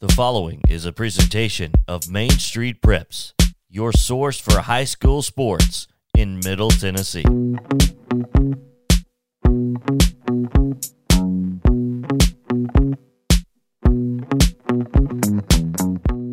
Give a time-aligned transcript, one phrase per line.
[0.00, 3.34] The following is a presentation of Main Street Preps,
[3.68, 7.22] your source for high school sports in Middle Tennessee.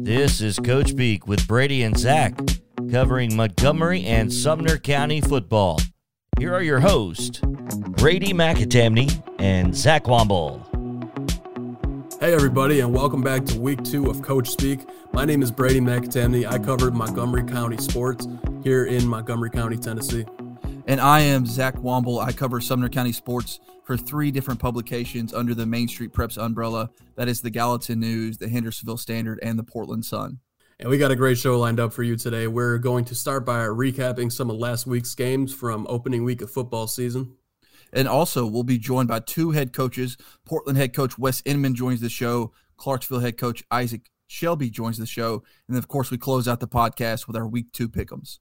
[0.01, 2.39] This is Coach Speak with Brady and Zach
[2.89, 5.81] covering Montgomery and Sumner County football.
[6.39, 7.41] Here are your hosts,
[7.97, 10.76] Brady McAtamney and Zach Womble.
[12.19, 14.79] Hey, everybody, and welcome back to week two of Coach Speak.
[15.13, 16.51] My name is Brady McAtamney.
[16.51, 18.27] I cover Montgomery County sports
[18.63, 20.25] here in Montgomery County, Tennessee.
[20.87, 22.19] And I am Zach Womble.
[22.19, 26.89] I cover Sumner County sports for three different publications under the Main Street Preps umbrella.
[27.17, 30.39] That is the Gallatin News, the Hendersonville Standard, and the Portland Sun.
[30.79, 32.47] And we got a great show lined up for you today.
[32.47, 36.49] We're going to start by recapping some of last week's games from opening week of
[36.49, 37.36] football season.
[37.93, 40.17] And also, we'll be joined by two head coaches.
[40.45, 42.51] Portland head coach Wes Inman joins the show.
[42.77, 45.43] Clarksville head coach Isaac Shelby joins the show.
[45.67, 48.39] And then, of course, we close out the podcast with our week two pickums.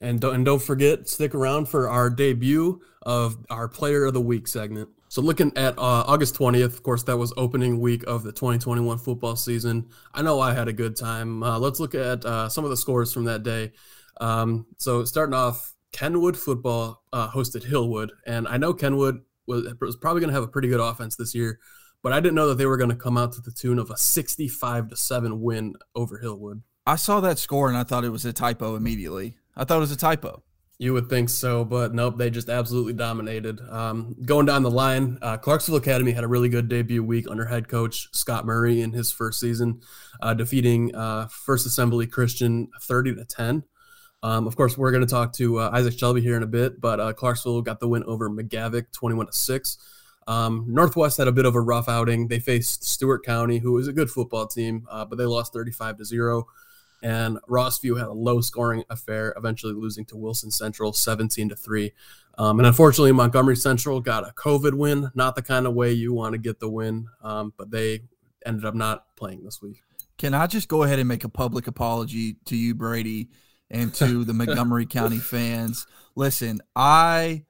[0.00, 4.20] And don't, and don't forget, stick around for our debut of our Player of the
[4.20, 4.88] Week segment.
[5.08, 8.98] So, looking at uh, August 20th, of course, that was opening week of the 2021
[8.98, 9.88] football season.
[10.14, 11.42] I know I had a good time.
[11.42, 13.72] Uh, let's look at uh, some of the scores from that day.
[14.20, 19.96] Um, so, starting off, Kenwood football uh, hosted Hillwood, and I know Kenwood was, was
[19.96, 21.58] probably going to have a pretty good offense this year,
[22.02, 23.90] but I didn't know that they were going to come out to the tune of
[23.90, 26.62] a 65 to seven win over Hillwood.
[26.86, 29.36] I saw that score and I thought it was a typo immediately.
[29.56, 30.42] I thought it was a typo.
[30.80, 33.60] You would think so, but nope, they just absolutely dominated.
[33.68, 37.46] Um, going down the line, uh, Clarksville Academy had a really good debut week under
[37.46, 39.80] head coach Scott Murray in his first season,
[40.22, 43.64] uh, defeating uh, First Assembly Christian 30 to 10.
[44.22, 46.80] Um, of course, we're going to talk to uh, Isaac Shelby here in a bit,
[46.80, 49.78] but uh, Clarksville got the win over McGavock, 21 to 6.
[50.26, 52.28] Um, Northwest had a bit of a rough outing.
[52.28, 55.98] They faced Stewart County, who is a good football team, uh, but they lost 35
[55.98, 56.46] to 0
[57.02, 61.92] and Rossview had a low scoring affair, eventually losing to Wilson Central 17 to 3.
[62.36, 66.12] Um, and unfortunately, Montgomery Central got a COVID win, not the kind of way you
[66.12, 68.00] want to get the win, um, but they
[68.46, 69.82] ended up not playing this week.
[70.18, 73.28] Can I just go ahead and make a public apology to you, Brady,
[73.70, 75.86] and to the Montgomery County fans?
[76.16, 77.44] Listen, I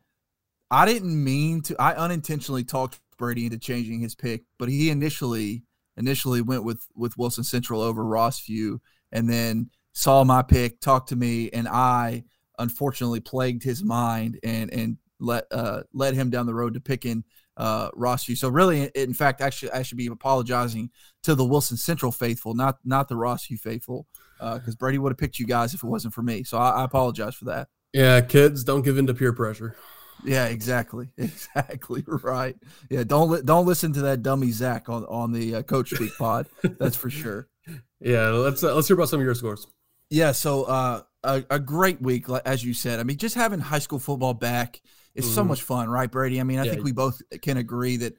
[0.70, 1.76] I didn't mean to.
[1.80, 5.64] I unintentionally talked Brady into changing his pick, but he initially
[5.96, 8.78] initially went with with Wilson Central over Rossview
[9.12, 12.24] and then saw my pick, talked to me, and I
[12.58, 17.24] unfortunately plagued his mind and and let uh, led him down the road to picking
[17.56, 18.36] uh, Rossview.
[18.36, 20.90] So really, in fact, actually, I should be apologizing
[21.24, 24.06] to the Wilson Central faithful, not not the Rossview faithful,
[24.38, 26.44] because uh, Brady would have picked you guys if it wasn't for me.
[26.44, 27.68] So I, I apologize for that.
[27.92, 29.76] Yeah, kids, don't give in to peer pressure.
[30.24, 32.56] Yeah, exactly, exactly right.
[32.90, 36.16] Yeah, don't li- don't listen to that dummy Zach on on the uh, Coach Speak
[36.18, 36.46] pod.
[36.62, 37.48] That's for sure.
[38.00, 39.66] Yeah, let's uh, let's hear about some of your scores.
[40.08, 43.00] Yeah, so uh, a, a great week, as you said.
[43.00, 44.80] I mean, just having high school football back
[45.16, 45.34] is mm.
[45.34, 45.48] so mm-hmm.
[45.48, 46.40] much fun, right, Brady?
[46.40, 46.70] I mean, I yeah.
[46.70, 48.14] think we both can agree that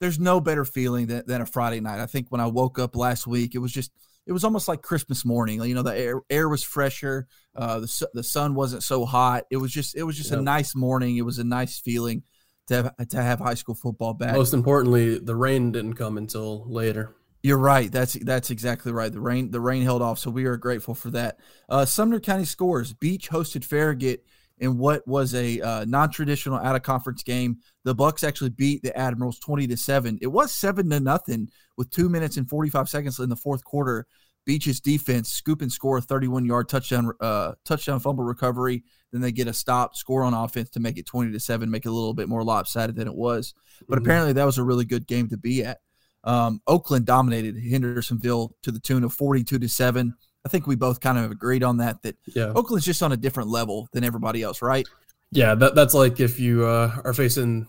[0.00, 2.00] there's no better feeling than, than a Friday night.
[2.00, 3.92] I think when I woke up last week, it was just
[4.26, 5.62] it was almost like Christmas morning.
[5.62, 9.44] You know, the air air was fresher, uh, the the sun wasn't so hot.
[9.50, 10.40] It was just it was just yep.
[10.40, 11.16] a nice morning.
[11.16, 12.22] It was a nice feeling
[12.68, 14.34] to have, to have high school football back.
[14.34, 17.14] Most importantly, the rain didn't come until later.
[17.42, 17.90] You're right.
[17.90, 19.12] That's that's exactly right.
[19.12, 21.38] The rain the rain held off, so we are grateful for that.
[21.68, 22.92] Uh, Sumner County scores.
[22.92, 24.24] Beech hosted Farragut
[24.62, 27.58] in what was a uh, non-traditional out of conference game.
[27.84, 30.18] The Bucks actually beat the Admirals twenty to seven.
[30.22, 33.64] It was seven to nothing with two minutes and forty five seconds in the fourth
[33.64, 34.06] quarter.
[34.44, 38.84] Beech's defense scoop and score a 31 yard touchdown uh, touchdown fumble recovery.
[39.12, 41.84] Then they get a stop, score on offense to make it 20 to 7, make
[41.84, 43.54] it a little bit more lopsided than it was.
[43.88, 44.04] But mm-hmm.
[44.04, 45.78] apparently that was a really good game to be at.
[46.24, 50.14] Um, Oakland dominated Hendersonville to the tune of 42 to 7.
[50.44, 52.52] I think we both kind of agreed on that, that yeah.
[52.54, 54.86] Oakland's just on a different level than everybody else, right?
[55.30, 57.66] Yeah, that, that's like if you uh, are facing,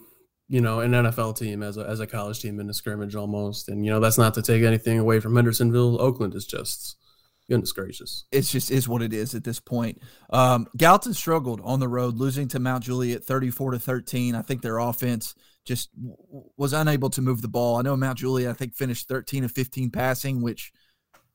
[0.50, 3.70] you know, an NFL team as a, as a college team in a scrimmage almost.
[3.70, 6.02] And, you know, that's not to take anything away from Hendersonville.
[6.02, 6.98] Oakland is just,
[7.50, 8.26] goodness gracious.
[8.32, 10.02] It's just is what it is at this point.
[10.32, 14.36] Um, Gallatin struggled on the road, losing to Mount Juliet 34 to 13.
[14.36, 15.36] I think their offense–
[15.66, 15.90] just
[16.58, 17.78] was unable to move the ball.
[17.78, 20.72] I know Mount Juliet, I think, finished 13 of 15 passing, which,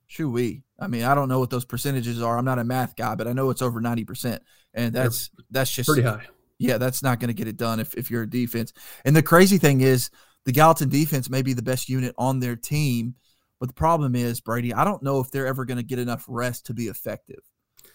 [0.08, 0.64] shoo we.
[0.80, 2.36] I mean, I don't know what those percentages are.
[2.36, 4.40] I'm not a math guy, but I know it's over 90%.
[4.74, 6.26] And that's They're that's just pretty high.
[6.58, 8.72] Yeah, that's not going to get it done if, if you're a defense.
[9.04, 10.10] And the crazy thing is,
[10.44, 13.14] the Gallatin defense may be the best unit on their team.
[13.60, 16.24] But the problem is, Brady, I don't know if they're ever going to get enough
[16.26, 17.40] rest to be effective.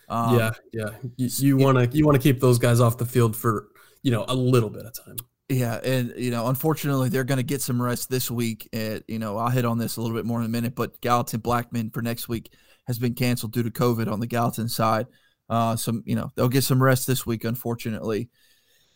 [0.10, 0.90] Um, yeah, yeah.
[1.18, 3.70] You want to you want to keep those guys off the field for
[4.02, 5.16] you know a little bit of time.
[5.54, 8.68] Yeah, and you know, unfortunately, they're going to get some rest this week.
[8.74, 10.76] And you know, I'll hit on this a little bit more in a minute.
[10.76, 12.52] But Gallatin Blackman for next week
[12.88, 15.08] has been canceled due to COVID on the Gallatin side.
[15.50, 17.44] Uh, some you know they'll get some rest this week.
[17.44, 18.30] Unfortunately,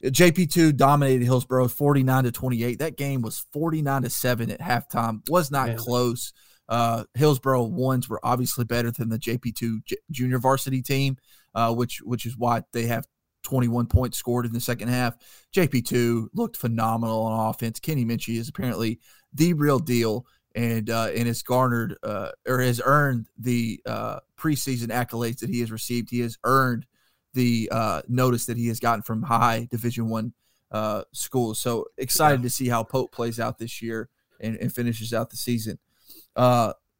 [0.04, 2.80] JP2 dominated Hillsboro 49 to 28.
[2.80, 5.28] That game was 49 to 7 at halftime.
[5.30, 5.78] Was not Man.
[5.78, 6.34] close.
[6.70, 11.18] Uh, Hillsboro ones were obviously better than the JP2 J- junior varsity team,
[11.56, 13.06] uh, which which is why they have
[13.48, 15.16] 21 points scored in the second half.
[15.56, 17.80] JP2 looked phenomenal on offense.
[17.80, 19.00] Kenny Minchey is apparently
[19.34, 24.88] the real deal and uh, and has garnered uh, or has earned the uh, preseason
[24.88, 26.10] accolades that he has received.
[26.10, 26.86] He has earned
[27.34, 30.34] the uh, notice that he has gotten from high Division One
[30.70, 31.58] uh, schools.
[31.58, 32.48] So excited yeah.
[32.48, 34.10] to see how Pope plays out this year
[34.42, 35.80] and, and finishes out the season.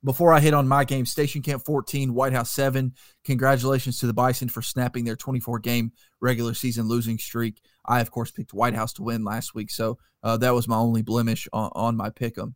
[0.08, 2.94] Before I hit on my game, Station Camp 14, White House 7.
[3.26, 7.60] Congratulations to the Bison for snapping their 24 game regular season losing streak.
[7.86, 10.78] I, of course, picked White House to win last week, so uh, that was my
[10.78, 12.56] only blemish on, on my pick 'em.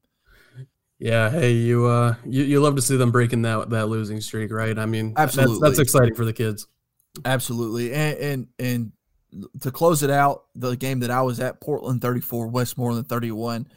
[0.98, 4.50] Yeah, hey, you uh you, you love to see them breaking that that losing streak,
[4.50, 4.80] right?
[4.80, 6.68] I mean, absolutely, that's, that's exciting for the kids.
[7.25, 8.92] Absolutely, and and and
[9.59, 13.68] to close it out, the game that I was at, Portland 34, Westmoreland 31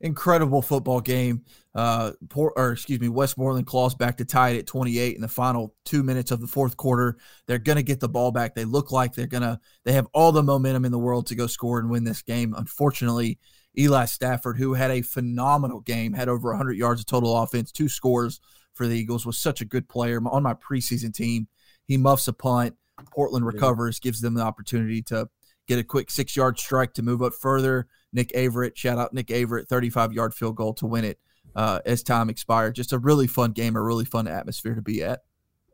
[0.00, 1.42] incredible football game.
[1.74, 5.28] Uh, Port, or excuse me, Westmoreland claws back to tie it at 28 in the
[5.28, 7.18] final two minutes of the fourth quarter.
[7.46, 8.54] They're going to get the ball back.
[8.54, 11.34] They look like they're going to, they have all the momentum in the world to
[11.34, 12.54] go score and win this game.
[12.56, 13.38] Unfortunately,
[13.78, 17.88] Eli Stafford, who had a phenomenal game, had over 100 yards of total offense, two
[17.88, 18.40] scores
[18.72, 21.48] for the Eagles, was such a good player on my preseason team.
[21.86, 22.74] He muffs a punt.
[23.12, 25.28] Portland recovers, gives them the opportunity to
[25.68, 27.86] get a quick six yard strike to move up further.
[28.16, 31.20] Nick Averett, shout out Nick Averett, 35 yard field goal to win it
[31.54, 32.74] uh, as time expired.
[32.74, 35.20] Just a really fun game, a really fun atmosphere to be at.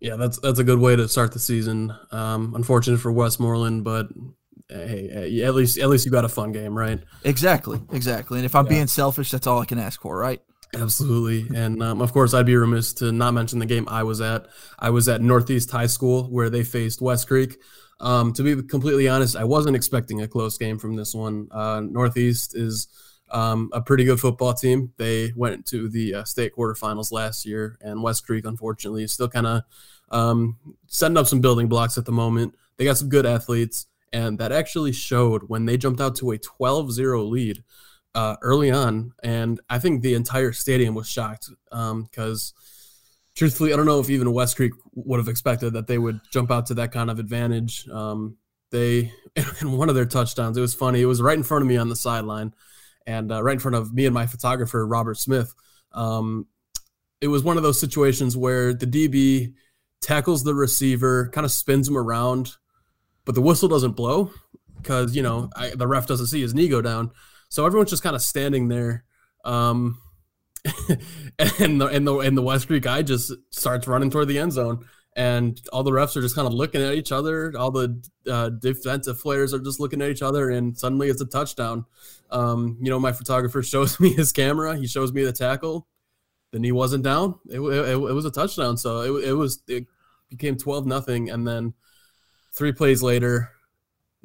[0.00, 1.94] Yeah, that's that's a good way to start the season.
[2.10, 4.08] Um, unfortunate for Westmoreland, but
[4.68, 6.98] hey, at least at least you got a fun game, right?
[7.22, 8.38] Exactly, exactly.
[8.38, 8.70] And if I'm yeah.
[8.70, 10.42] being selfish, that's all I can ask for, right?
[10.74, 14.20] Absolutely, and um, of course, I'd be remiss to not mention the game I was
[14.20, 14.46] at.
[14.78, 17.58] I was at Northeast High School where they faced West Creek.
[18.02, 21.48] Um, to be completely honest, I wasn't expecting a close game from this one.
[21.52, 22.88] Uh, Northeast is
[23.30, 24.92] um, a pretty good football team.
[24.96, 29.28] They went to the uh, state quarterfinals last year, and West Creek, unfortunately, is still
[29.28, 29.62] kind of
[30.10, 30.58] um,
[30.88, 32.56] setting up some building blocks at the moment.
[32.76, 36.38] They got some good athletes, and that actually showed when they jumped out to a
[36.38, 37.62] 12 0 lead
[38.16, 39.12] uh, early on.
[39.22, 42.52] And I think the entire stadium was shocked because.
[43.34, 46.50] Truthfully, I don't know if even West Creek would have expected that they would jump
[46.50, 47.88] out to that kind of advantage.
[47.88, 48.36] Um,
[48.70, 49.12] they
[49.60, 51.00] in one of their touchdowns, it was funny.
[51.00, 52.52] It was right in front of me on the sideline,
[53.06, 55.54] and uh, right in front of me and my photographer Robert Smith.
[55.92, 56.46] Um,
[57.20, 59.54] it was one of those situations where the DB
[60.00, 62.56] tackles the receiver, kind of spins him around,
[63.24, 64.32] but the whistle doesn't blow
[64.76, 67.12] because you know I, the ref doesn't see his knee go down.
[67.48, 69.04] So everyone's just kind of standing there.
[69.44, 69.98] Um,
[71.58, 74.52] and the and the and the West Creek guy just starts running toward the end
[74.52, 74.86] zone,
[75.16, 77.52] and all the refs are just kind of looking at each other.
[77.56, 78.00] All the
[78.30, 81.84] uh, defensive players are just looking at each other, and suddenly it's a touchdown.
[82.30, 84.76] Um, you know, my photographer shows me his camera.
[84.76, 85.88] He shows me the tackle.
[86.52, 87.40] The knee wasn't down.
[87.48, 88.76] It, it, it was a touchdown.
[88.76, 89.86] So it, it was it
[90.28, 91.74] became twelve nothing, and then
[92.52, 93.50] three plays later,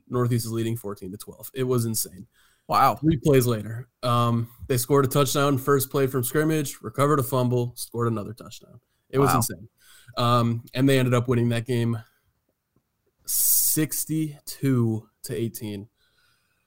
[0.07, 1.49] Northeast is leading fourteen to twelve.
[1.55, 2.27] It was insane.
[2.67, 2.95] Wow.
[2.95, 7.73] Three plays later, um, they scored a touchdown, first play from scrimmage, recovered a fumble,
[7.75, 8.79] scored another touchdown.
[9.09, 9.35] It was wow.
[9.37, 9.69] insane.
[10.17, 11.97] Um, and they ended up winning that game
[13.25, 15.87] 62 to 18.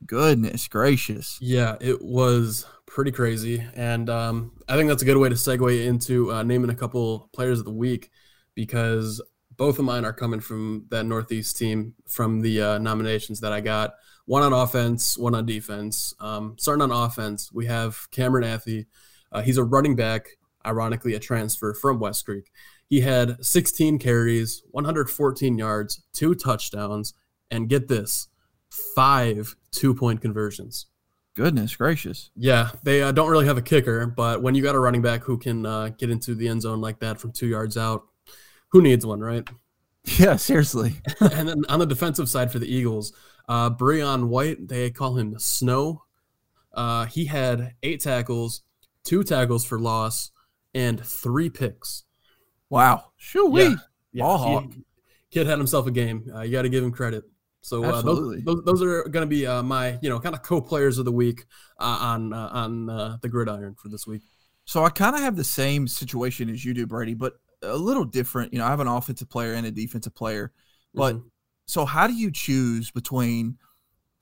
[0.07, 1.37] Goodness gracious.
[1.41, 3.65] Yeah, it was pretty crazy.
[3.75, 7.29] And um, I think that's a good way to segue into uh, naming a couple
[7.33, 8.11] players of the week
[8.55, 9.21] because
[9.57, 13.61] both of mine are coming from that Northeast team from the uh, nominations that I
[13.61, 13.93] got
[14.31, 16.15] one on offense, one on defense.
[16.21, 18.87] Um, starting on offense, we have Cameron Athey.
[19.33, 20.29] Uh, he's a running back,
[20.65, 22.49] ironically, a transfer from West Creek.
[22.87, 27.13] He had 16 carries, 114 yards, two touchdowns,
[27.51, 28.29] and get this,
[28.71, 30.87] five two point conversions.
[31.35, 32.31] Goodness gracious.
[32.37, 35.25] Yeah, they uh, don't really have a kicker, but when you got a running back
[35.25, 38.05] who can uh, get into the end zone like that from two yards out,
[38.69, 39.49] who needs one, right?
[40.19, 40.95] Yeah, seriously.
[41.21, 43.13] and then on the defensive side for the Eagles,
[43.49, 46.05] uh, Breon White, they call him Snow.
[46.73, 48.63] Uh, he had eight tackles,
[49.05, 50.31] two tackles for loss,
[50.75, 52.05] and three picks.
[52.69, 53.13] Wow.
[53.17, 53.75] Shoo yeah,
[54.13, 54.23] yeah.
[54.23, 54.73] Ball hawk.
[55.31, 56.31] Kid had himself a game.
[56.35, 57.25] Uh, you got to give him credit.
[57.63, 60.43] So uh, those, those, those, are going to be uh, my you know kind of
[60.43, 61.45] co-players of the week
[61.79, 64.23] uh, on uh, on uh, the gridiron for this week.
[64.65, 68.05] So I kind of have the same situation as you do, Brady, but a little
[68.05, 68.53] different.
[68.53, 70.53] You know, I have an offensive player and a defensive player,
[70.95, 71.29] but mm-hmm.
[71.71, 73.59] So how do you choose between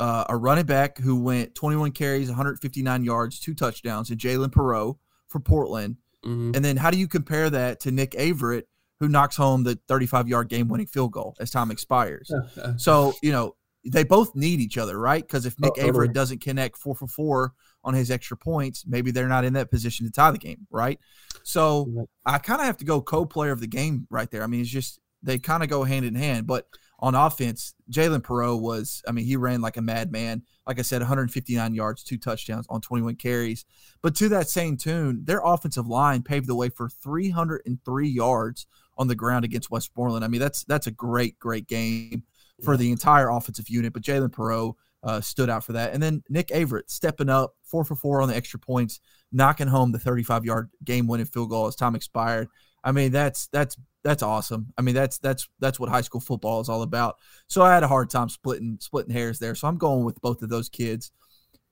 [0.00, 4.96] uh, a running back who went 21 carries, 159 yards, two touchdowns, and Jalen Perot
[5.26, 5.96] for Portland.
[6.24, 6.52] Mm-hmm.
[6.54, 8.64] And then how do you compare that to Nick Averett,
[9.00, 12.30] who knocks home the 35 yard game winning field goal as time expires?
[12.76, 15.22] so, you know, they both need each other, right?
[15.22, 19.10] Because if Nick oh, Averett doesn't connect four for four on his extra points, maybe
[19.10, 20.98] they're not in that position to tie the game, right?
[21.44, 24.42] So I kind of have to go co-player of the game right there.
[24.42, 26.46] I mean, it's just they kind of go hand in hand.
[26.46, 26.66] But
[27.00, 30.42] on offense, Jalen Perot was, I mean, he ran like a madman.
[30.66, 33.64] Like I said, 159 yards, two touchdowns on 21 carries.
[34.02, 39.06] But to that same tune, their offensive line paved the way for 303 yards on
[39.06, 40.24] the ground against Westmoreland.
[40.24, 42.24] I mean, that's that's a great, great game
[42.64, 43.92] for the entire offensive unit.
[43.92, 45.92] But Jalen Perot uh, stood out for that.
[45.92, 49.00] And then Nick Averett stepping up, four for four on the extra points,
[49.30, 52.48] knocking home the 35 yard game winning field goal as time expired.
[52.82, 54.72] I mean, that's that's that's awesome.
[54.78, 57.16] I mean, that's that's that's what high school football is all about.
[57.48, 59.54] So I had a hard time splitting splitting hairs there.
[59.54, 61.10] So I'm going with both of those kids.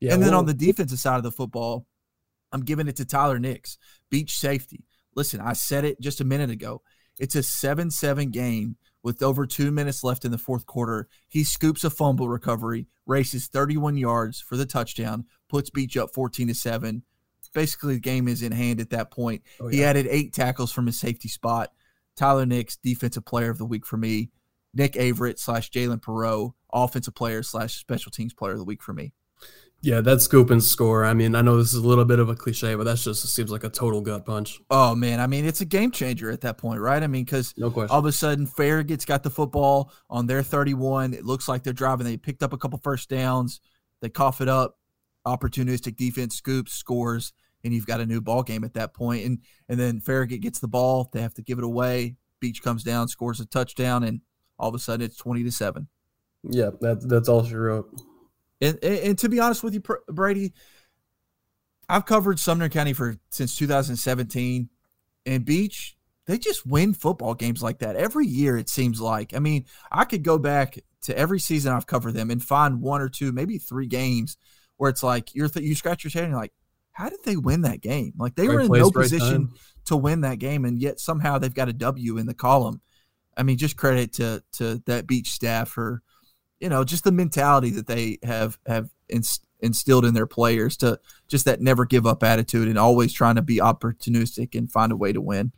[0.01, 1.87] Yeah, and then well, on the defensive side of the football,
[2.53, 3.79] I'm giving it to Tyler Nix,
[4.11, 4.85] Beech safety.
[5.15, 6.83] Listen, I said it just a minute ago.
[7.19, 11.09] It's a 7 7 game with over two minutes left in the fourth quarter.
[11.29, 16.49] He scoops a fumble recovery, races 31 yards for the touchdown, puts Beech up 14
[16.49, 17.03] to 7.
[17.55, 19.43] Basically, the game is in hand at that point.
[19.61, 19.73] Oh, yeah.
[19.73, 21.73] He added eight tackles from his safety spot.
[22.17, 24.31] Tyler Nix, defensive player of the week for me.
[24.75, 28.93] Nick Averett slash Jalen Perot, offensive player slash special teams player of the week for
[28.93, 29.13] me.
[29.83, 31.05] Yeah, that scoop and score.
[31.05, 33.23] I mean, I know this is a little bit of a cliche, but that just
[33.29, 34.59] seems like a total gut punch.
[34.71, 37.03] Oh man, I mean, it's a game changer at that point, right?
[37.03, 41.15] I mean, because no all of a sudden Farragut's got the football on their 31.
[41.15, 42.07] It looks like they're driving.
[42.07, 43.61] They picked up a couple first downs.
[44.01, 44.79] They cough it up.
[45.27, 47.33] Opportunistic defense scoops, scores,
[47.67, 49.27] and you've got a new ball game at that point.
[49.27, 51.11] And and then Farragut gets the ball.
[51.13, 52.17] They have to give it away.
[52.41, 54.21] Beech comes down, scores a touchdown, and
[54.59, 55.89] all of a sudden it's 20 to seven.
[56.43, 57.91] Yeah, that's that's all she wrote.
[58.61, 60.55] And, and, and to be honest with you, Brady,
[61.89, 64.71] I've covered Sumner County for since 2017,
[65.27, 65.97] and Beech
[66.27, 68.57] they just win football games like that every year.
[68.57, 69.35] It seems like.
[69.35, 73.01] I mean, I could go back to every season I've covered them and find one
[73.01, 74.37] or two, maybe three games
[74.77, 76.53] where it's like you're th- you scratch your head and you're like,
[76.97, 78.15] how did they win that game?
[78.17, 79.51] Like they right were in place, no position
[79.85, 82.81] to win that game, and yet somehow they've got a W in the column.
[83.37, 86.01] I mean, just credit to to that Beech staff for
[86.59, 88.89] you know, just the mentality that they have have
[89.61, 90.99] instilled in their players to
[91.29, 94.97] just that never give up attitude and always trying to be opportunistic and find a
[94.97, 95.53] way to win.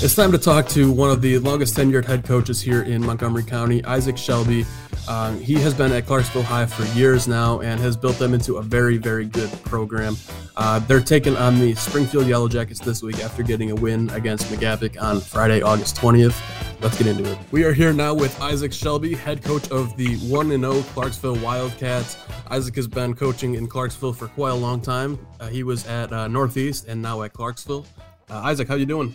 [0.00, 3.42] It's time to talk to one of the longest tenured head coaches here in Montgomery
[3.42, 4.64] County, Isaac Shelby.
[5.08, 8.56] Um, he has been at Clarksville High for years now and has built them into
[8.56, 10.16] a very, very good program.
[10.56, 14.46] Uh, they're taking on the Springfield Yellow Jackets this week after getting a win against
[14.46, 16.40] McGavock on Friday, August 20th.
[16.80, 17.38] Let's get into it.
[17.50, 22.16] We are here now with Isaac Shelby, head coach of the 1 0 Clarksville Wildcats.
[22.50, 25.18] Isaac has been coaching in Clarksville for quite a long time.
[25.40, 27.86] Uh, he was at uh, Northeast and now at Clarksville.
[28.30, 29.14] Uh, Isaac, how you doing?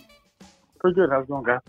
[0.79, 1.09] Pretty good.
[1.09, 1.59] How's it going, guys?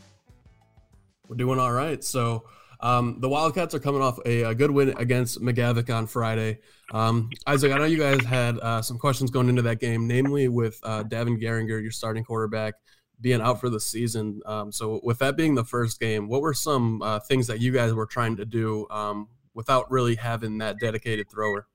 [1.28, 2.02] We're doing all right.
[2.02, 2.44] So,
[2.82, 6.58] um, the Wildcats are coming off a, a, good win against McGavock on Friday.
[6.92, 10.48] Um, Isaac, I know you guys had uh, some questions going into that game, namely
[10.48, 12.74] with uh, Davin Geringer, your starting quarterback,
[13.20, 14.40] being out for the season.
[14.46, 17.72] Um, so, with that being the first game, what were some uh, things that you
[17.72, 21.66] guys were trying to do um, without really having that dedicated thrower?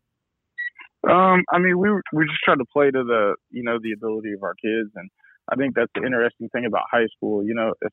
[1.08, 4.34] Um, I mean, we we just tried to play to the you know the ability
[4.34, 5.10] of our kids, and
[5.52, 7.46] I think that's the interesting thing about high school.
[7.46, 7.92] You know, if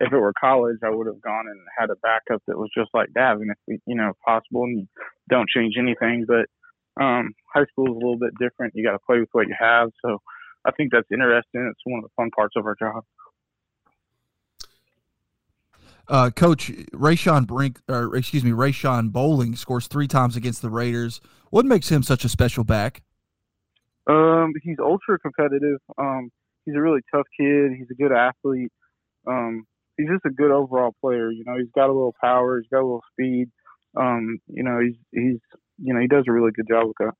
[0.00, 2.90] if it were college, I would have gone and had a backup that was just
[2.94, 4.88] like Davin, if we, you know, possible, and
[5.28, 6.24] don't change anything.
[6.26, 6.46] But
[7.02, 8.74] um, high school is a little bit different.
[8.74, 9.90] You got to play with what you have.
[10.04, 10.18] So
[10.64, 11.68] I think that's interesting.
[11.70, 13.04] It's one of the fun parts of our job.
[16.08, 21.20] Uh, Coach Rayshon Brink, or excuse me, Rayshon Bowling scores three times against the Raiders.
[21.50, 23.02] What makes him such a special back?
[24.08, 25.78] Um, he's ultra competitive.
[25.98, 26.32] Um,
[26.64, 27.72] he's a really tough kid.
[27.76, 28.72] He's a good athlete.
[29.26, 29.66] Um,
[30.00, 31.30] he's just a good overall player.
[31.30, 33.50] You know, he's got a little power, he's got a little speed.
[33.96, 35.40] Um, you know, he's he's
[35.78, 37.12] you know he does a really good job with that.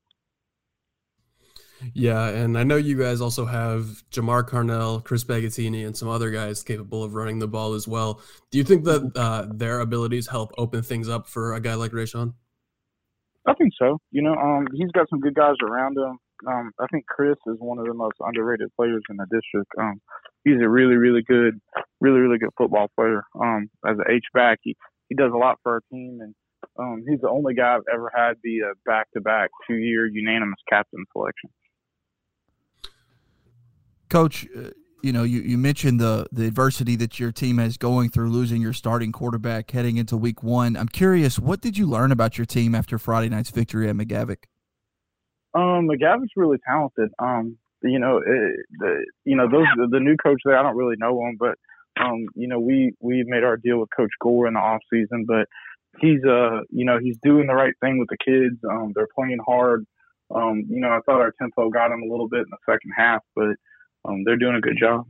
[1.93, 6.29] Yeah, and I know you guys also have Jamar Carnell, Chris Bagatini, and some other
[6.29, 8.21] guys capable of running the ball as well.
[8.51, 11.91] Do you think that uh, their abilities help open things up for a guy like
[11.91, 12.33] Rayshon?
[13.47, 13.97] I think so.
[14.11, 16.17] You know, um, he's got some good guys around him.
[16.47, 19.71] Um, I think Chris is one of the most underrated players in the district.
[19.79, 19.99] Um,
[20.43, 21.59] he's a really, really good,
[21.99, 23.23] really, really good football player.
[23.35, 24.75] Um, as an H back, he
[25.09, 26.35] he does a lot for our team, and
[26.79, 30.59] um, he's the only guy I've ever had the back to back two year unanimous
[30.69, 31.49] captain selection.
[34.09, 34.69] Coach, uh,
[35.01, 38.61] you know, you, you mentioned the the adversity that your team has going through, losing
[38.61, 40.75] your starting quarterback heading into week one.
[40.75, 44.43] I'm curious, what did you learn about your team after Friday night's victory at McGavock?
[45.53, 47.09] Um, McGavock's really talented.
[47.19, 50.57] Um, you know, it, the you know those the, the new coach there.
[50.57, 51.57] I don't really know him, but
[51.99, 55.25] um, you know, we we made our deal with Coach Gore in the off season,
[55.27, 55.47] but
[55.99, 58.59] he's uh, you know, he's doing the right thing with the kids.
[58.69, 59.85] Um, they're playing hard.
[60.33, 62.91] Um, you know, I thought our tempo got him a little bit in the second
[62.95, 63.55] half, but
[64.05, 65.05] um, they're doing a good job.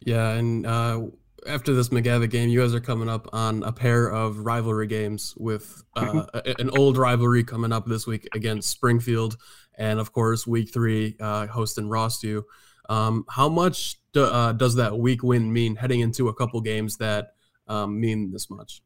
[0.00, 1.02] Yeah, and uh,
[1.46, 5.34] after this McGavock game, you guys are coming up on a pair of rivalry games
[5.36, 6.60] with uh, mm-hmm.
[6.60, 9.36] an old rivalry coming up this week against Springfield,
[9.78, 12.42] and of course, week three uh, hosting Rossview.
[12.88, 16.96] Um, how much do, uh, does that week win mean heading into a couple games
[16.98, 17.32] that
[17.66, 18.82] um, mean this much?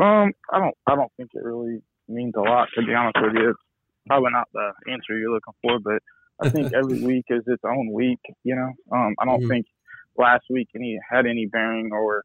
[0.00, 0.76] Um, I don't.
[0.86, 2.68] I don't think it really means a lot.
[2.74, 3.58] To be honest with you, it's
[4.06, 6.02] probably not the answer you're looking for, but
[6.44, 8.20] I think every week is its own week.
[8.42, 9.48] You know, um, I don't mm-hmm.
[9.48, 9.66] think
[10.16, 12.24] last week any had any bearing or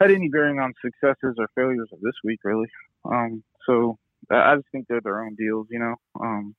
[0.00, 2.68] had any bearing on successes or failures of this week, really.
[3.04, 3.98] Um, so
[4.30, 5.66] I just think they're their own deals.
[5.70, 6.54] You know, um,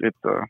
[0.00, 0.44] it's uh,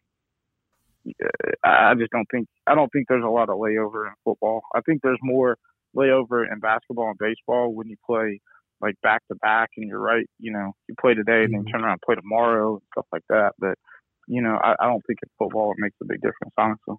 [1.65, 4.63] I just don't think I don't think there's a lot of layover in football.
[4.75, 5.57] I think there's more
[5.97, 8.41] layover in basketball and baseball when you play
[8.81, 11.71] like back to back and you're right, you know, you play today and then mm-hmm.
[11.71, 13.53] turn around and play tomorrow and stuff like that.
[13.59, 13.79] But,
[14.27, 16.97] you know, I, I don't think in football it makes a big difference, honestly.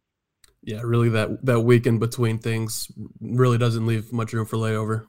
[0.65, 2.89] Yeah, really that that week in between things
[3.19, 5.05] really doesn't leave much room for layover.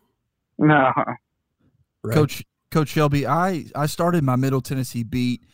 [0.58, 0.92] No.
[2.02, 2.14] Right.
[2.14, 5.44] Coach Coach Shelby, I, I started my Middle Tennessee beat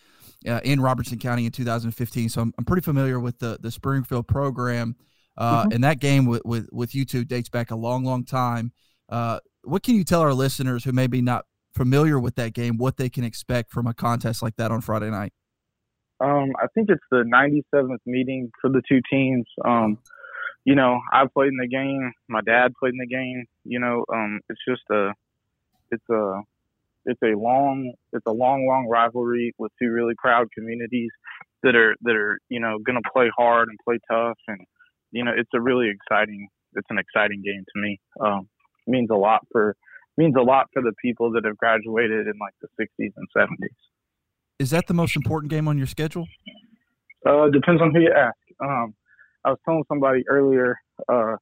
[0.48, 4.26] uh, in Robertson County in 2015, so I'm, I'm pretty familiar with the the Springfield
[4.26, 4.96] program.
[5.36, 5.72] Uh, mm-hmm.
[5.72, 8.72] And that game with, with with you two dates back a long, long time.
[9.08, 12.78] Uh, what can you tell our listeners who may be not familiar with that game
[12.78, 15.32] what they can expect from a contest like that on Friday night?
[16.20, 19.46] Um, I think it's the 97th meeting for the two teams.
[19.64, 19.98] Um,
[20.64, 22.12] you know, I played in the game.
[22.28, 23.46] My dad played in the game.
[23.64, 25.12] You know, um, it's just a,
[25.90, 26.42] it's a,
[27.06, 31.10] it's a long, it's a long, long rivalry with two really proud communities
[31.62, 34.60] that are that are you know going to play hard and play tough, and
[35.12, 38.00] you know, it's a really exciting, it's an exciting game to me.
[38.20, 38.48] Um,
[38.86, 39.76] means a lot for
[40.16, 43.89] means a lot for the people that have graduated in like the 60s and 70s.
[44.60, 46.28] Is that the most important game on your schedule?
[47.24, 48.36] Uh, depends on who you ask.
[48.62, 48.94] Um,
[49.42, 50.76] I was telling somebody earlier,
[51.08, 51.36] uh,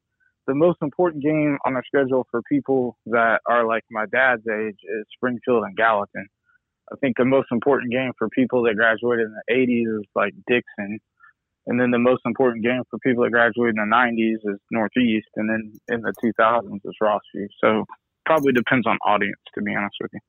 [0.46, 4.78] the most important game on our schedule for people that are like my dad's age
[4.84, 6.28] is Springfield and Gallatin.
[6.92, 10.34] I think the most important game for people that graduated in the 80s is like
[10.46, 11.00] Dickson.
[11.66, 15.26] And then the most important game for people that graduated in the 90s is Northeast.
[15.34, 17.48] And then in the 2000s is Rossview.
[17.60, 17.84] So
[18.26, 20.20] probably depends on audience, to be honest with you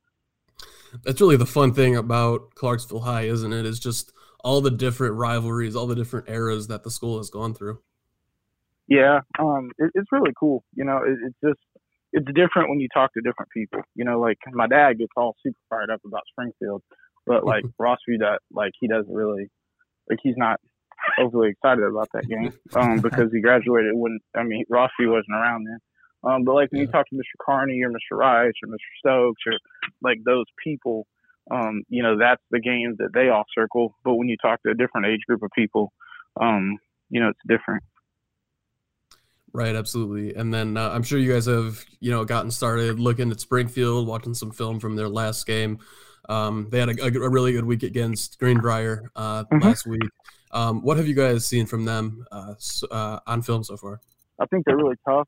[1.04, 3.66] that's really the fun thing about Clarksville High, isn't it?
[3.66, 4.12] Is just
[4.44, 7.80] all the different rivalries, all the different eras that the school has gone through.
[8.88, 10.64] Yeah, um, it, it's really cool.
[10.74, 11.60] You know, it, it's just
[12.12, 13.82] it's different when you talk to different people.
[13.96, 16.82] You know, like my dad gets all super fired up about Springfield,
[17.26, 19.50] but like Rossview, that like he doesn't really
[20.10, 20.60] like he's not
[21.20, 25.66] overly excited about that game um, because he graduated when I mean Rossview wasn't around
[25.66, 25.80] then.
[26.24, 26.88] Um, but like when yeah.
[26.88, 27.44] you talk to Mr.
[27.44, 28.18] Carney or Mr.
[28.18, 28.78] Rice or Mr.
[29.00, 29.54] Stokes or
[30.02, 31.08] like those people,
[31.50, 33.96] um, you know, that's the game that they all circle.
[34.04, 35.92] But when you talk to a different age group of people,
[36.40, 36.78] um,
[37.10, 37.84] you know, it's different.
[39.52, 40.36] Right, absolutely.
[40.36, 44.08] And then uh, I'm sure you guys have, you know, gotten started looking at Springfield,
[44.08, 45.80] watching some film from their last game.
[46.28, 49.66] Um, they had a, a, really good week against Greenbrier uh, mm-hmm.
[49.66, 50.04] last week.
[50.52, 52.54] Um, what have you guys seen from them uh,
[52.92, 54.00] uh on film so far?
[54.40, 55.28] I think they're really tough.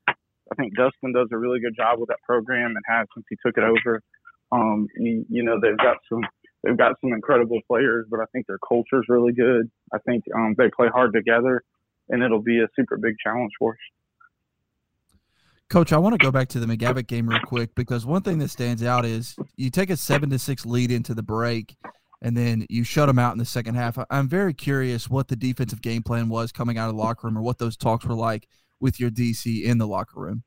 [0.51, 3.37] I think Dustin does a really good job with that program and has since he
[3.45, 4.01] took it over.
[4.51, 6.21] Um, you, you know, they've got some
[6.63, 9.71] they've got some incredible players, but I think their culture is really good.
[9.93, 11.63] I think um, they play hard together,
[12.09, 13.77] and it'll be a super big challenge for us.
[15.69, 18.39] Coach, I want to go back to the McGavock game real quick because one thing
[18.39, 21.77] that stands out is you take a seven to six lead into the break,
[22.21, 23.97] and then you shut them out in the second half.
[24.09, 27.37] I'm very curious what the defensive game plan was coming out of the locker room,
[27.37, 28.49] or what those talks were like
[28.81, 30.43] with your DC in the locker room?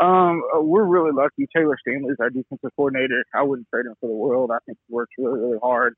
[0.00, 1.46] Um, uh, we're really lucky.
[1.54, 3.22] Taylor Stanley's our defensive coordinator.
[3.34, 4.50] I wouldn't trade him for the world.
[4.50, 5.94] I think he works really, really hard.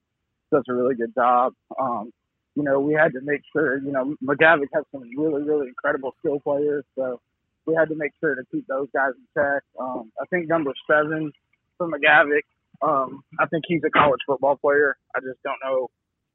[0.51, 1.55] Does a really good job.
[1.81, 2.12] Um,
[2.57, 3.79] you know, we had to make sure.
[3.79, 7.20] You know, McGavock has some really, really incredible skill players, so
[7.64, 9.62] we had to make sure to keep those guys in check.
[9.81, 11.33] Um, I think number seven
[11.79, 12.42] for McGavock.
[12.83, 14.96] Um, I think he's a college football player.
[15.14, 15.88] I just don't know.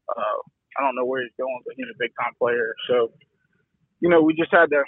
[0.07, 0.39] Uh,
[0.79, 2.73] I don't know where he's going, but he's a big time player.
[2.87, 3.11] So,
[3.99, 4.83] you know, we just had to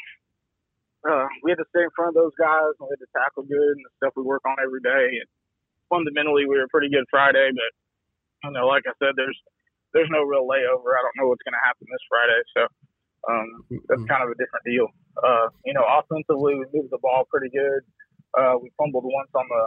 [1.08, 3.48] uh, we had to stay in front of those guys and we had to tackle
[3.48, 5.20] good and the stuff we work on every day.
[5.20, 5.30] And
[5.88, 7.72] fundamentally, we were pretty good Friday, but
[8.44, 9.38] you know, like I said, there's
[9.94, 10.94] there's no real layover.
[10.96, 12.62] I don't know what's going to happen this Friday, so
[13.28, 13.48] um,
[13.90, 14.88] that's kind of a different deal.
[15.20, 17.82] Uh, you know, offensively, we moved the ball pretty good.
[18.38, 19.64] Uh, we fumbled once on the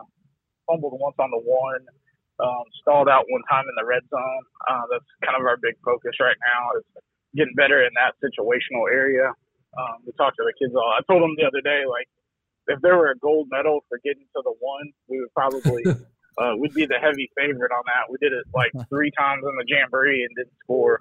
[0.70, 1.82] fumbled once on the one,
[2.40, 4.44] um, stalled out one time in the red zone.
[4.68, 6.86] Uh, that's kind of our big focus right now is
[7.34, 9.34] getting better in that situational area.
[9.76, 10.92] Um, we talked to the kids all.
[10.92, 12.08] I told them the other day, like,
[12.68, 15.82] if there were a gold medal for getting to the one, we would probably
[16.38, 18.10] uh, we'd be the heavy favorite on that.
[18.10, 21.00] We did it like three times in the jamboree and didn't score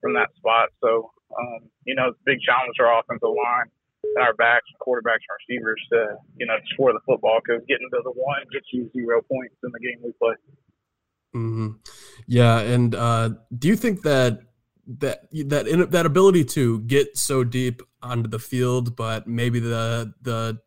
[0.00, 0.70] from that spot.
[0.80, 3.68] So um, you know, it's a big challenge for our offensive line
[4.04, 8.00] and our backs, quarterbacks, and receivers to you know score the football because getting to
[8.04, 10.34] the one gets you zero points in the game we play.
[11.34, 11.68] Mm-hmm.
[12.26, 14.40] Yeah, and uh, do you think that
[14.98, 20.60] that that that ability to get so deep onto the field, but maybe the the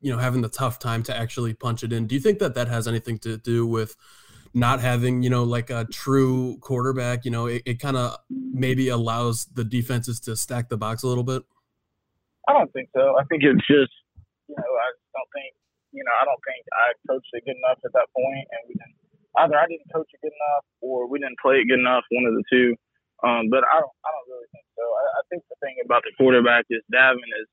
[0.00, 2.06] you know having the tough time to actually punch it in.
[2.06, 3.96] Do you think that that has anything to do with
[4.54, 7.24] not having you know like a true quarterback?
[7.24, 11.08] You know, it, it kind of maybe allows the defenses to stack the box a
[11.08, 11.42] little bit.
[12.48, 13.16] I don't think so.
[13.18, 13.92] I think it's just
[14.48, 15.54] you know I don't think
[15.92, 18.74] you know I don't think I coached it good enough at that point, and we
[18.74, 18.96] didn't,
[19.38, 22.04] either I didn't coach it good enough or we didn't play it good enough.
[22.10, 22.76] One of the two.
[23.22, 24.82] Um, but I don't I don't really think so.
[24.82, 27.48] I, I think the thing about the quarterback is Davin is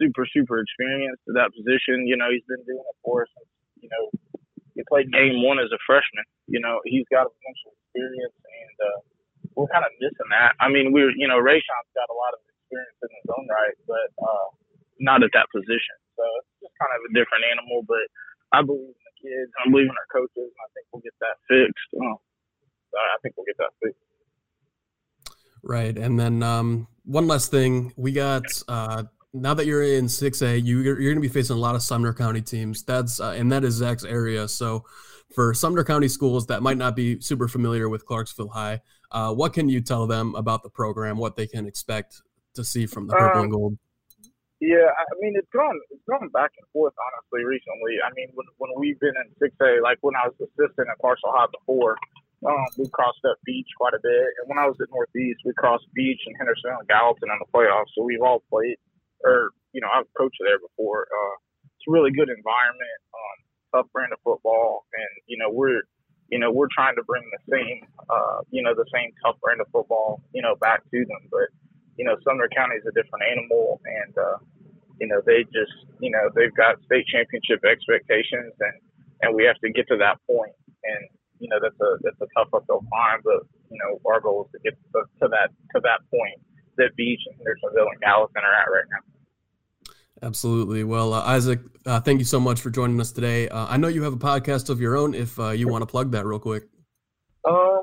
[0.00, 2.08] super, super experienced to that position.
[2.08, 3.50] You know, he's been doing it for since,
[3.82, 4.04] you know,
[4.72, 6.24] he played game one as a freshman.
[6.48, 8.98] You know, he's got a bunch of experience, and uh,
[9.58, 10.56] we're kind of missing that.
[10.62, 13.76] I mean, we're, you know, Rayshon's got a lot of experience in his own right,
[13.84, 14.48] but uh,
[15.02, 15.96] not at that position.
[16.16, 18.06] So it's just kind of a different animal, but
[18.56, 19.50] I believe in the kids.
[19.60, 21.90] I believe in our coaches, and I think we'll get that fixed.
[21.98, 22.18] Um,
[22.94, 24.09] I think we'll get that fixed.
[25.62, 25.96] Right.
[25.96, 27.92] And then um, one last thing.
[27.96, 31.56] We got uh, now that you're in 6A, you, you're, you're going to be facing
[31.56, 32.82] a lot of Sumner County teams.
[32.82, 34.48] That's uh, and that is Zach's area.
[34.48, 34.84] So
[35.34, 38.80] for Sumner County schools that might not be super familiar with Clarksville High,
[39.12, 41.16] uh, what can you tell them about the program?
[41.16, 42.22] What they can expect
[42.54, 43.78] to see from the purple um, and gold?
[44.60, 47.96] Yeah, I mean it's gone it's gone back and forth honestly recently.
[48.04, 50.98] I mean when when we've been in six A, like when I was assistant at
[51.00, 51.96] Clarksville High before,
[52.46, 54.28] um, we crossed up Beech quite a bit.
[54.40, 57.50] And when I was at Northeast, we crossed Beech and Henderson and Gallatin in the
[57.52, 57.92] playoffs.
[57.96, 58.76] So we've all played
[59.24, 61.06] or you know, I've coached there before.
[61.06, 61.36] Uh,
[61.76, 63.36] it's a really good environment, um,
[63.74, 65.82] tough brand of football, and you know we're
[66.28, 69.60] you know we're trying to bring the same uh, you know the same tough brand
[69.60, 71.48] of football you know back to them, but
[71.96, 74.38] you know Sumner County is a different animal, and uh,
[75.00, 78.76] you know they just you know they've got state championship expectations, and
[79.22, 81.02] and we have to get to that point, and
[81.40, 84.52] you know that's a that's a tough uphill climb, but you know our goal is
[84.52, 86.38] to get to, to that to that point
[86.76, 89.02] that Beech and Hendersonville and Gallatin are at right now.
[90.22, 90.84] Absolutely.
[90.84, 93.48] Well, uh, Isaac, uh, thank you so much for joining us today.
[93.48, 95.14] Uh, I know you have a podcast of your own.
[95.14, 96.64] If uh, you want to plug that real quick.
[97.48, 97.80] Um,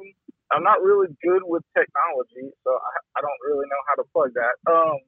[0.51, 4.31] I'm not really good with technology, so I, I don't really know how to plug
[4.37, 4.55] that.
[4.71, 4.99] Um,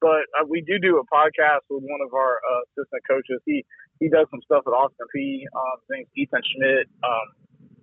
[0.00, 3.42] but uh, we do do a podcast with one of our uh, assistant coaches.
[3.44, 3.64] He
[4.00, 5.42] he does some stuff at Austin Peay.
[5.54, 6.86] Um, name's Ethan Schmidt.
[7.02, 7.26] Um,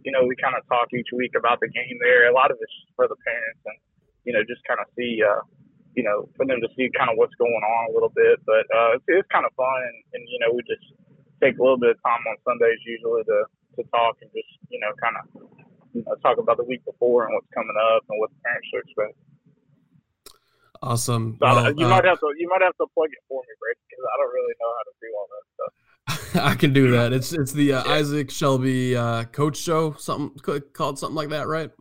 [0.06, 2.30] you know, we kind of talk each week about the game there.
[2.30, 3.78] A lot of it's for the parents and
[4.24, 5.42] you know just kind of see uh,
[5.96, 8.44] you know, for them to see kind of what's going on a little bit.
[8.44, 10.84] But uh, it's, it's kind of fun, and, and you know, we just
[11.40, 13.48] take a little bit of time on Sundays usually to
[13.80, 15.24] to talk and just you know kind of
[15.96, 18.68] you know, talk about the week before and what's coming up and what the parents
[18.68, 19.16] should expect.
[20.84, 21.40] Awesome.
[21.40, 23.54] So well, you uh, might have to you might have to plug it for me,
[23.58, 25.72] Brady, because I don't really know how to do all that stuff.
[26.36, 27.14] I can do that.
[27.14, 27.92] It's it's the uh, yeah.
[27.94, 31.72] Isaac Shelby uh, Coach Show, something called something like that, right?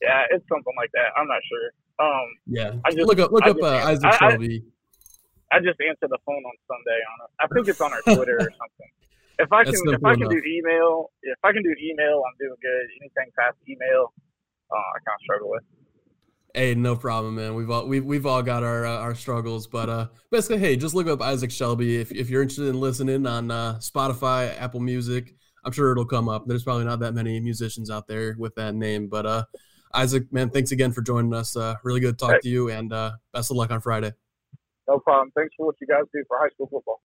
[0.00, 1.12] Yeah, it's something like that.
[1.16, 1.66] I'm not sure.
[2.00, 4.64] Um, yeah, I just look up look I up uh, Isaac I, Shelby.
[5.52, 7.30] I, I, just answer the phone on Sunday on it.
[7.40, 8.90] I think it's on our Twitter or something.
[9.38, 10.32] If I can, if I can enough.
[10.32, 12.86] do email, if I can do email, I'm doing good.
[13.00, 14.12] Anything past email,
[14.70, 15.64] uh, I kind of struggle with.
[16.54, 17.54] Hey, no problem, man.
[17.54, 20.94] We've all we've, we've all got our uh, our struggles, but uh, basically, hey, just
[20.94, 25.34] look up Isaac Shelby if if you're interested in listening on uh, Spotify, Apple Music.
[25.64, 26.44] I'm sure it'll come up.
[26.46, 29.44] There's probably not that many musicians out there with that name, but uh,
[29.94, 31.56] Isaac, man, thanks again for joining us.
[31.56, 32.40] Uh, really good to talk hey.
[32.42, 34.12] to you, and uh, best of luck on Friday.
[34.86, 35.32] No problem.
[35.34, 37.00] Thanks for what you guys do for high school football.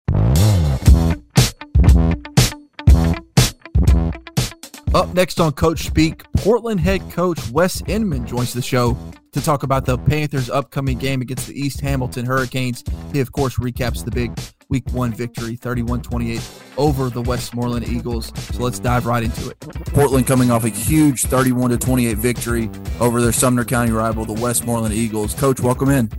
[4.93, 8.97] Up next on Coach Speak, Portland head coach Wes Inman joins the show
[9.37, 12.83] to talk about the Panthers' upcoming game against the East Hamilton Hurricanes.
[13.13, 14.37] He, of course, recaps the big
[14.69, 16.41] week one victory, 31 28
[16.77, 18.31] over the Westmoreland Eagles.
[18.53, 19.59] So let's dive right into it.
[19.59, 22.69] Portland coming off a huge 31 28 victory
[22.99, 25.33] over their Sumner County rival, the Westmoreland Eagles.
[25.33, 26.09] Coach, welcome in.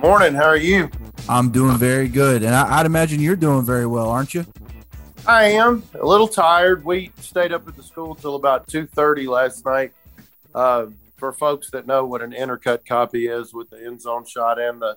[0.00, 0.34] Morning.
[0.34, 0.90] How are you?
[1.28, 2.42] I'm doing very good.
[2.42, 4.46] And I, would imagine you're doing very well, aren't you?
[5.26, 6.84] I am a little tired.
[6.84, 9.92] We stayed up at the school till about 2.30 last night.
[10.54, 10.86] Uh,
[11.18, 14.80] for folks that know what an intercut copy is with the end zone shot and
[14.80, 14.96] the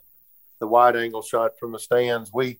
[0.61, 2.59] the wide angle shot from the stands, we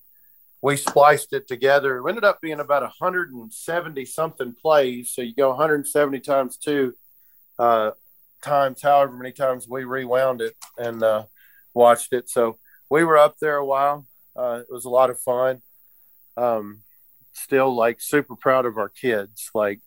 [0.60, 1.98] we spliced it together.
[1.98, 5.12] It ended up being about 170 something plays.
[5.12, 6.94] So you go 170 times two,
[7.58, 7.92] uh,
[8.42, 11.24] times however many times we rewound it and uh,
[11.74, 12.28] watched it.
[12.28, 12.58] So
[12.90, 14.06] we were up there a while.
[14.36, 15.62] Uh, it was a lot of fun.
[16.36, 16.82] Um,
[17.32, 19.50] still like super proud of our kids.
[19.54, 19.80] Like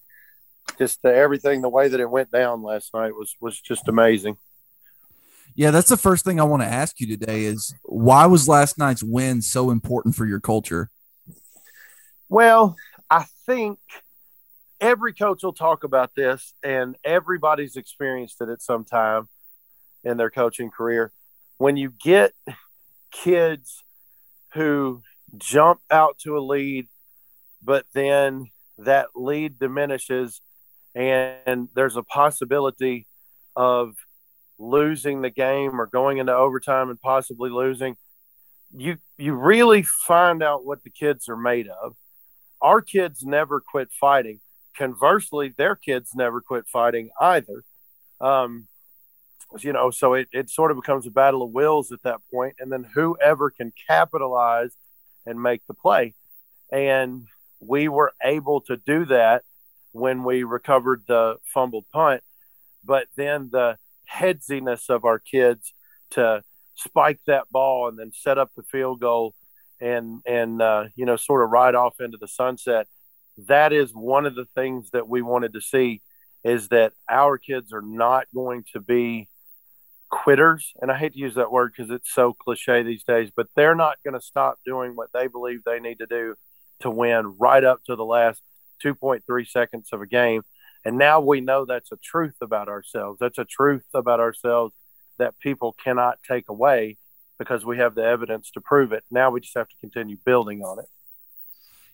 [0.77, 4.37] just the, everything, the way that it went down last night was was just amazing.
[5.55, 8.77] Yeah, that's the first thing I want to ask you today is why was last
[8.77, 10.89] night's win so important for your culture?
[12.27, 12.75] Well,
[13.09, 13.79] I think
[14.81, 19.29] every coach will talk about this, and everybody's experienced it at some time
[20.03, 21.11] in their coaching career.
[21.57, 22.33] When you get
[23.11, 23.83] kids
[24.53, 25.01] who
[25.37, 26.87] jump out to a lead,
[27.63, 30.41] but then that lead diminishes,
[30.95, 33.05] and there's a possibility
[33.55, 33.95] of
[34.57, 37.97] losing the game or going into overtime and possibly losing,
[38.75, 41.95] you you really find out what the kids are made of.
[42.61, 44.39] Our kids never quit fighting.
[44.77, 47.63] Conversely, their kids never quit fighting either.
[48.19, 48.67] Um,
[49.59, 52.55] you know, so it, it sort of becomes a battle of wills at that point,
[52.59, 54.75] and then whoever can capitalize
[55.25, 56.13] and make the play.
[56.71, 57.27] And
[57.59, 59.43] we were able to do that
[59.95, 62.21] when we recovered the fumbled punt.
[62.83, 65.73] But then the headsiness of our kids
[66.11, 66.43] to
[66.75, 69.33] spike that ball and then set up the field goal
[69.79, 72.87] and and uh, you know sort of ride off into the sunset
[73.47, 76.01] that is one of the things that we wanted to see
[76.43, 79.27] is that our kids are not going to be
[80.09, 83.47] quitters and i hate to use that word because it's so cliche these days but
[83.55, 86.35] they're not going to stop doing what they believe they need to do
[86.79, 88.41] to win right up to the last
[88.83, 90.41] 2.3 seconds of a game
[90.85, 93.17] and now we know that's a truth about ourselves.
[93.19, 94.75] That's a truth about ourselves
[95.17, 96.97] that people cannot take away
[97.39, 99.03] because we have the evidence to prove it.
[99.09, 100.85] Now we just have to continue building on it.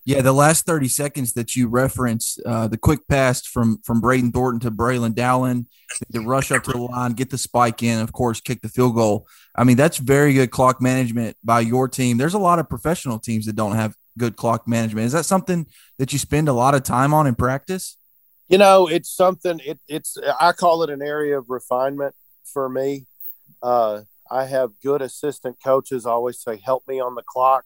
[0.04, 4.32] Yeah, the last 30 seconds that you referenced, uh, the quick pass from from Braden
[4.32, 5.68] Thornton to Braylon Dowling,
[6.10, 8.96] the rush up to the line, get the spike in, of course, kick the field
[8.96, 9.28] goal.
[9.56, 12.18] I mean, that's very good clock management by your team.
[12.18, 15.06] There's a lot of professional teams that don't have good clock management.
[15.06, 17.98] Is that something that you spend a lot of time on in practice?
[18.48, 19.62] You know, it's something.
[19.64, 23.06] It, it's I call it an area of refinement for me.
[23.64, 26.06] Uh, I have good assistant coaches.
[26.06, 27.66] always say, "Help me on the clock."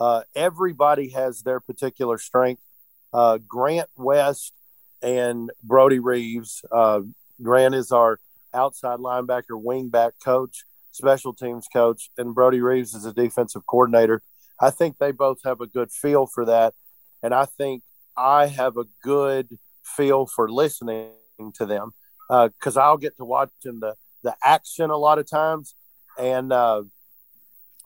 [0.00, 2.62] Uh, everybody has their particular strength.
[3.12, 4.52] Uh, Grant West
[5.02, 6.64] and Brody Reeves.
[6.72, 7.02] Uh,
[7.42, 8.18] Grant is our
[8.52, 14.22] outside linebacker, wingback coach, special teams coach, and Brody Reeves is a defensive coordinator.
[14.60, 16.74] I think they both have a good feel for that,
[17.22, 17.82] and I think
[18.16, 21.10] I have a good feel for listening
[21.54, 21.92] to them
[22.28, 25.74] because uh, I'll get to watching the the action a lot of times.
[26.18, 26.84] And uh,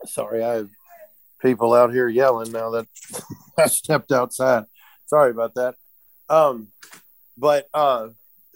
[0.07, 0.69] sorry, I have
[1.43, 2.87] people out here yelling now that
[3.59, 4.65] I stepped outside.
[5.07, 5.75] Sorry about that.
[6.29, 6.69] Um,
[7.37, 8.09] but uh,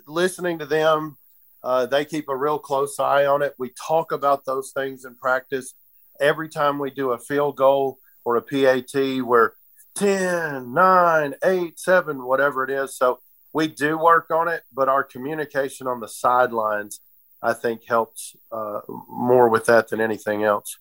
[0.06, 1.16] listening to them,
[1.62, 3.54] uh, they keep a real close eye on it.
[3.58, 5.74] We talk about those things in practice
[6.20, 9.54] every time we do a field goal or a PAT where
[9.94, 12.96] 10, 9, 8, 7, whatever it is.
[12.96, 13.20] So
[13.52, 17.00] we do work on it, but our communication on the sidelines,
[17.42, 20.78] I think, helps uh, more with that than anything else.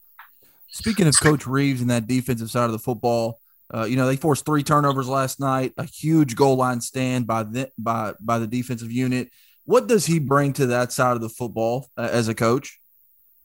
[0.69, 3.39] Speaking of Coach Reeves and that defensive side of the football,
[3.73, 7.43] uh, you know they forced three turnovers last night, a huge goal line stand by
[7.43, 9.29] the by by the defensive unit.
[9.65, 12.79] What does he bring to that side of the football uh, as a coach?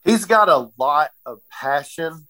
[0.05, 2.27] He's got a lot of passion.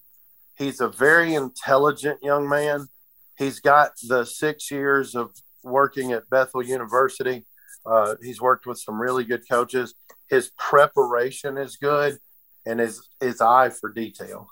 [0.57, 2.89] He's a very intelligent young man.
[3.37, 5.31] He's got the six years of
[5.63, 7.47] working at Bethel University.
[7.85, 9.95] Uh, he's worked with some really good coaches.
[10.29, 12.19] His preparation is good,
[12.65, 14.49] and his his eye for detail,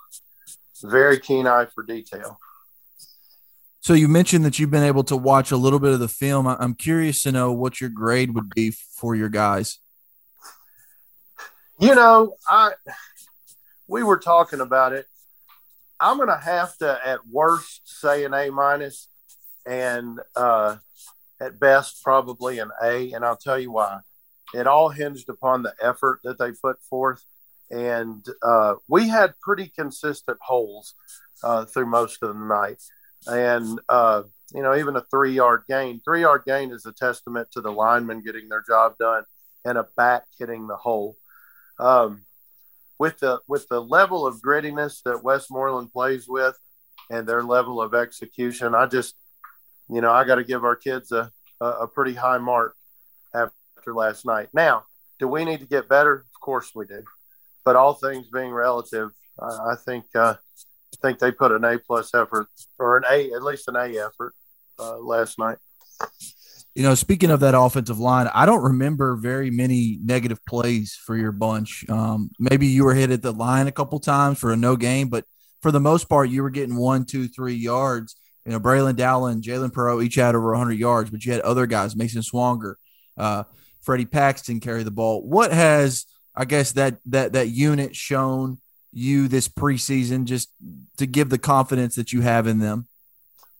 [0.83, 2.39] very keen eye for detail.
[3.81, 6.47] So you mentioned that you've been able to watch a little bit of the film.
[6.47, 9.79] I'm curious to know what your grade would be for your guys.
[11.79, 12.71] You know, I
[13.87, 15.07] we were talking about it.
[15.99, 19.07] I'm going to have to, at worst, say an A minus,
[19.65, 20.77] and uh,
[21.39, 23.99] at best probably an A, and I'll tell you why.
[24.53, 27.25] It all hinged upon the effort that they put forth,
[27.71, 30.93] and uh, we had pretty consistent holes
[31.43, 32.81] uh, through most of the night.
[33.27, 37.71] And uh, you know, even a three-yard gain, three-yard gain is a testament to the
[37.71, 39.23] linemen getting their job done
[39.65, 41.17] and a back hitting the hole.
[41.79, 42.24] Um,
[42.99, 46.57] with the with the level of grittiness that Westmoreland plays with,
[47.09, 49.15] and their level of execution, I just
[49.89, 51.31] you know, I got to give our kids a,
[51.61, 52.75] a, a pretty high mark
[53.33, 54.49] after last night.
[54.53, 54.83] Now,
[55.19, 56.25] do we need to get better?
[56.33, 57.03] Of course we do.
[57.63, 61.77] But all things being relative, I, I think uh, I think they put an A
[61.79, 62.47] plus effort
[62.79, 64.33] or an A at least an A effort
[64.79, 65.57] uh, last night.
[66.75, 71.15] You know, speaking of that offensive line, I don't remember very many negative plays for
[71.15, 71.89] your bunch.
[71.89, 75.07] Um, maybe you were hit at the line a couple times for a no game,
[75.07, 75.23] but
[75.61, 78.17] for the most part, you were getting one, two, three yards.
[78.45, 81.65] You know, Braylon Dowling, Jalen Perot each had over 100 yards, but you had other
[81.65, 82.77] guys, Mason Swanger,
[83.17, 83.45] uh,
[83.81, 85.23] Freddie Paxton carry the ball.
[85.23, 88.59] What has, I guess, that that that unit shown
[88.91, 90.49] you this preseason, just
[90.97, 92.87] to give the confidence that you have in them?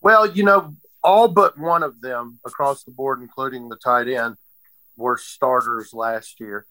[0.02, 4.38] Well, you know, all but one of them across the board, including the tight end,
[4.98, 6.66] were starters last year.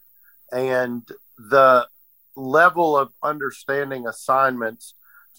[0.51, 1.87] And the
[2.35, 4.94] level of understanding assignments,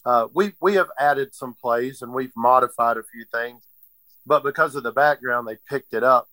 [0.05, 3.67] uh, we, we have added some plays and we've modified a few things.
[4.25, 6.29] But because of the background, they picked it up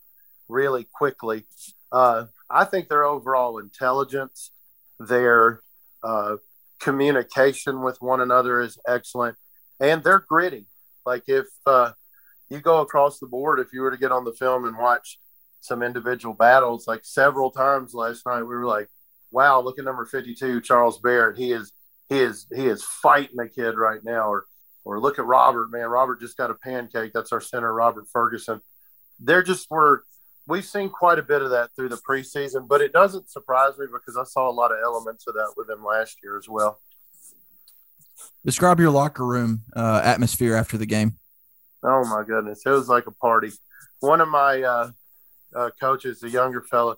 [0.48, 1.46] really quickly.
[1.90, 4.52] Uh, I think their overall intelligence,
[5.00, 5.62] their
[6.04, 6.36] uh,
[6.78, 9.36] communication with one another is excellent,
[9.80, 10.66] and they're gritty.
[11.04, 11.92] Like if uh,
[12.52, 15.18] you go across the board, if you were to get on the film and watch
[15.60, 18.88] some individual battles, like several times last night, we were like,
[19.30, 21.38] "Wow, look at number fifty-two, Charles Barrett.
[21.38, 21.72] He is
[22.08, 24.46] he is he is fighting a kid right now." Or
[24.84, 25.86] or look at Robert, man.
[25.88, 27.12] Robert just got a pancake.
[27.12, 28.60] That's our center, Robert Ferguson.
[29.20, 30.04] They're just were
[30.46, 33.86] we've seen quite a bit of that through the preseason, but it doesn't surprise me
[33.92, 36.80] because I saw a lot of elements of that with them last year as well.
[38.44, 41.16] Describe your locker room uh, atmosphere after the game.
[41.82, 43.50] Oh my goodness, it was like a party.
[44.00, 44.90] One of my uh,
[45.54, 46.96] uh, coaches, the younger fella,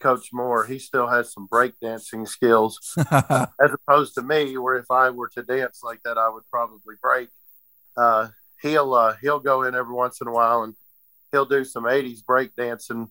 [0.00, 2.78] Coach Moore, he still has some breakdancing skills,
[3.10, 6.96] as opposed to me, where if I were to dance like that, I would probably
[7.00, 7.28] break.
[7.96, 8.28] Uh,
[8.60, 10.74] he'll uh, he'll go in every once in a while and
[11.32, 13.08] he'll do some '80s breakdancing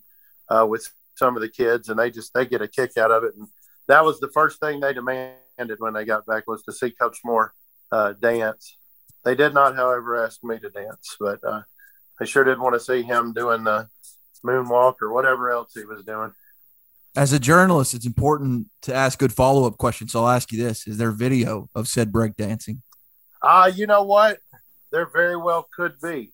[0.50, 3.24] uh, with some of the kids, and they just they get a kick out of
[3.24, 3.34] it.
[3.38, 3.48] And
[3.88, 7.20] that was the first thing they demanded when they got back was to see Coach
[7.24, 7.54] Moore
[7.92, 8.78] uh, dance.
[9.24, 11.62] They did not, however, ask me to dance, but uh,
[12.20, 13.88] they sure did want to see him doing the
[14.46, 16.34] moonwalk or whatever else he was doing.
[17.16, 20.12] As a journalist, it's important to ask good follow up questions.
[20.12, 22.82] So I'll ask you this: Is there video of said break dancing?
[23.42, 24.40] Uh, you know what?
[24.92, 26.34] There very well could be.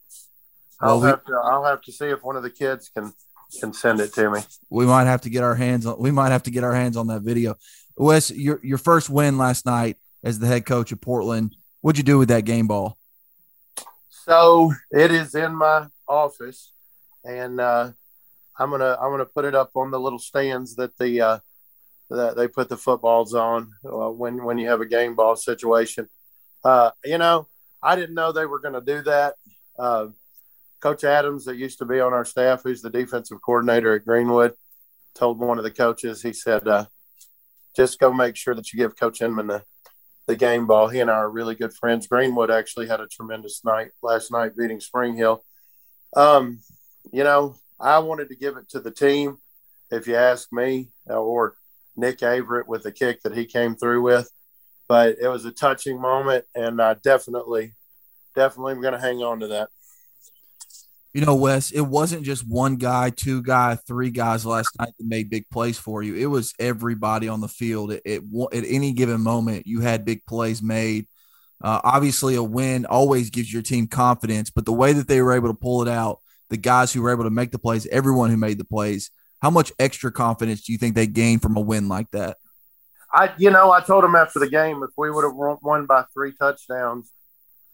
[0.79, 1.33] I'll well, have to.
[1.33, 3.13] I'll have to see if one of the kids can
[3.59, 4.39] can send it to me.
[4.69, 5.99] We might have to get our hands on.
[5.99, 7.55] We might have to get our hands on that video.
[7.97, 11.55] Wes, your your first win last night as the head coach of Portland.
[11.81, 12.97] What'd you do with that game ball?
[14.09, 16.73] So it is in my office,
[17.23, 17.91] and uh,
[18.57, 21.39] I'm gonna I'm gonna put it up on the little stands that the uh,
[22.09, 26.09] that they put the footballs on uh, when when you have a game ball situation.
[26.63, 27.47] Uh, you know,
[27.81, 29.35] I didn't know they were to do that.
[29.77, 30.07] Uh,
[30.81, 34.53] Coach Adams, that used to be on our staff, who's the defensive coordinator at Greenwood,
[35.13, 36.85] told one of the coaches, he said, uh,
[37.75, 39.63] "Just go make sure that you give Coach Inman the
[40.29, 40.87] the game ball.
[40.87, 42.05] He and I are really good friends.
[42.05, 45.43] Greenwood actually had a tremendous night last night beating Spring Hill.
[46.15, 46.59] Um,
[47.11, 49.39] you know, I wanted to give it to the team,
[49.89, 51.55] if you ask me, or
[51.95, 54.29] Nick Averett with the kick that he came through with.
[54.87, 57.73] But it was a touching moment, and I definitely,
[58.35, 59.69] definitely am going to hang on to that.
[61.13, 65.07] You know, Wes, it wasn't just one guy, two guy, three guys last night that
[65.07, 66.15] made big plays for you.
[66.15, 67.91] It was everybody on the field.
[67.91, 71.07] It, it at any given moment, you had big plays made.
[71.61, 75.33] Uh, obviously, a win always gives your team confidence, but the way that they were
[75.33, 76.19] able to pull it out,
[76.49, 79.09] the guys who were able to make the plays, everyone who made the plays,
[79.41, 82.37] how much extra confidence do you think they gained from a win like that?
[83.11, 86.03] I, you know, I told them after the game if we would have won by
[86.13, 87.11] three touchdowns,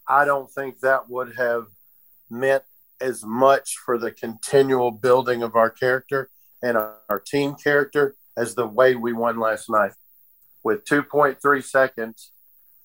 [0.08, 1.66] I don't think that would have
[2.30, 2.62] meant
[3.00, 6.30] as much for the continual building of our character
[6.62, 9.92] and our team character as the way we won last night.
[10.62, 12.32] With 2.3 seconds,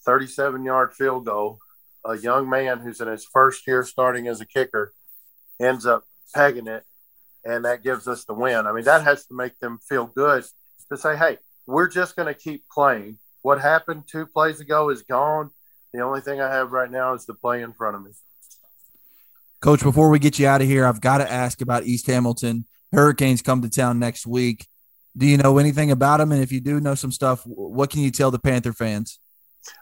[0.05, 1.59] 37 yard field goal,
[2.05, 4.93] a young man who's in his first year starting as a kicker
[5.59, 6.83] ends up pegging it,
[7.45, 8.65] and that gives us the win.
[8.65, 10.43] I mean, that has to make them feel good
[10.89, 13.17] to say, hey, we're just going to keep playing.
[13.43, 15.51] What happened two plays ago is gone.
[15.93, 18.11] The only thing I have right now is the play in front of me.
[19.61, 22.65] Coach, before we get you out of here, I've got to ask about East Hamilton.
[22.91, 24.65] Hurricanes come to town next week.
[25.15, 26.31] Do you know anything about them?
[26.31, 29.19] And if you do know some stuff, what can you tell the Panther fans?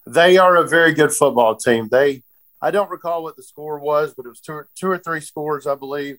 [0.06, 1.88] They are a very good football team.
[1.90, 2.24] They,
[2.62, 5.22] I don't recall what the score was, but it was two or, two or three
[5.22, 6.18] scores, I believe.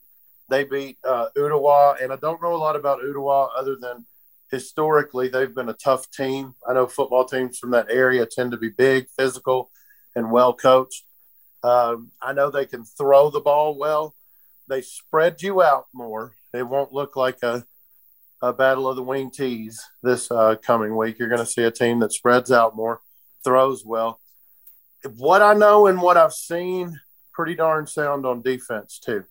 [0.49, 4.07] They beat uh, and I don't know a lot about Ooltewah other than
[4.51, 6.55] historically they've been a tough team.
[6.67, 9.71] I know football teams from that area tend to be big, physical,
[10.17, 11.05] and well coached.
[11.63, 14.15] Um, I know they can throw the ball well.
[14.69, 16.35] They spread you out more.
[16.55, 17.65] It won't look like a
[18.43, 21.19] a battle of the wing tees this uh, coming week.
[21.19, 23.01] You're going to see a team that spreads out more,
[23.45, 24.21] throws well.
[25.17, 26.99] What I know and what I've seen,
[27.33, 29.25] pretty darn sound on defense too.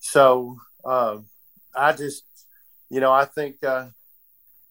[0.00, 1.18] So uh,
[1.74, 2.24] I just,
[2.88, 3.88] you know, I think uh,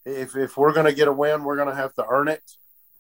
[0.06, 2.44] if if we're going to get a win, we're going to have to earn it.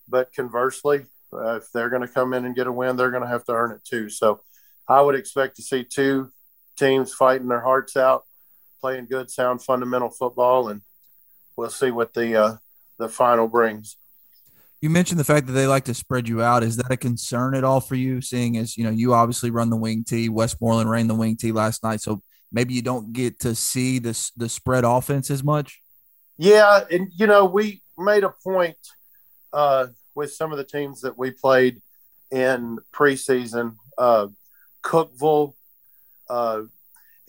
[0.08, 3.23] But conversely, uh, if they're going to come in and get a win, they're going
[3.23, 4.09] to have to earn it too.
[4.09, 4.41] So
[4.88, 6.32] I would expect to see two
[6.77, 8.25] teams fighting their hearts out,
[8.82, 10.82] playing good, sound, fundamental football, and
[11.55, 12.55] we'll see what the uh,
[12.97, 13.97] the final brings.
[14.82, 16.63] You mentioned the fact that they like to spread you out.
[16.63, 18.21] Is that a concern at all for you?
[18.21, 20.30] Seeing as you know, you obviously run the wing tee.
[20.30, 22.21] Westmoreland ran the wing tee last night, so
[22.51, 25.82] maybe you don't get to see this the spread offense as much.
[26.38, 28.77] Yeah, and you know, we made a point
[29.51, 29.88] uh,
[30.20, 31.82] with some of the teams that we played
[32.30, 33.78] in preseason.
[33.97, 34.28] Uh,
[34.84, 35.53] Cookeville,
[36.30, 36.63] uh,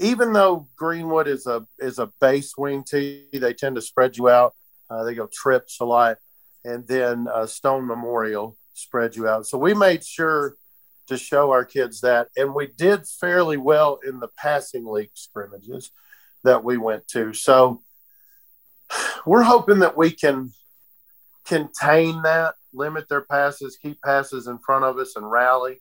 [0.01, 4.28] even though Greenwood is a is a base wing tee, they tend to spread you
[4.28, 4.57] out.
[4.91, 6.18] Uh, they go trips a lot,
[6.64, 9.47] and then uh, Stone Memorial spread you out.
[9.47, 10.57] So we made sure
[11.07, 15.93] to show our kids that, and we did fairly well in the passing league scrimmages
[16.43, 17.32] that we went to.
[17.34, 17.82] So
[19.26, 20.51] we're hoping that we can
[21.45, 25.81] contain that, limit their passes, keep passes in front of us, and rally,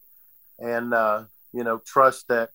[0.60, 1.24] and uh,
[1.54, 2.50] you know trust that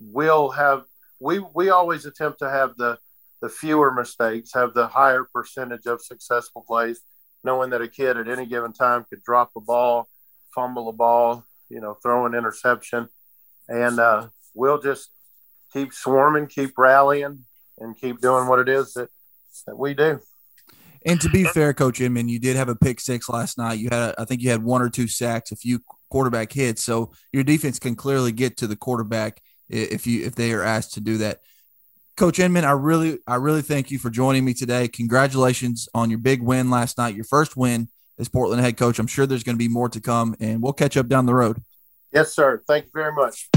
[0.00, 0.84] we'll have.
[1.20, 2.98] We we always attempt to have the
[3.40, 7.00] the fewer mistakes, have the higher percentage of successful plays,
[7.42, 10.08] knowing that a kid at any given time could drop a ball,
[10.54, 13.08] fumble a ball, you know, throw an interception,
[13.68, 15.10] and uh, we'll just
[15.72, 17.44] keep swarming, keep rallying,
[17.78, 19.10] and keep doing what it is that
[19.66, 20.20] that we do.
[21.04, 23.78] And to be fair, Coach Inman, you did have a pick six last night.
[23.78, 26.82] You had, a, I think, you had one or two sacks, a few quarterback hits.
[26.82, 30.94] So your defense can clearly get to the quarterback if you if they are asked
[30.94, 31.40] to do that.
[32.16, 34.86] Coach Inman, I really, I really thank you for joining me today.
[34.86, 37.88] Congratulations on your big win last night, your first win
[38.18, 39.00] as Portland head coach.
[39.00, 41.34] I'm sure there's going to be more to come, and we'll catch up down the
[41.34, 41.60] road.
[42.12, 42.62] Yes, sir.
[42.68, 43.50] Thank you very much.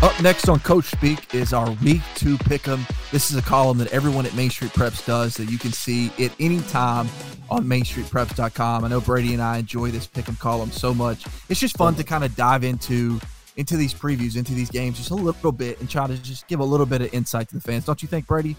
[0.00, 2.88] Up next on Coach Speak is our Week 2 Pick'em.
[3.10, 6.12] This is a column that everyone at Main Street Preps does that you can see
[6.24, 7.08] at any time
[7.50, 8.84] on MainStreetPreps.com.
[8.84, 11.26] I know Brady and I enjoy this Pick'em column so much.
[11.48, 13.18] It's just fun to kind of dive into
[13.56, 16.60] into these previews, into these games, just a little bit, and try to just give
[16.60, 17.84] a little bit of insight to the fans.
[17.84, 18.54] Don't you think, Brady?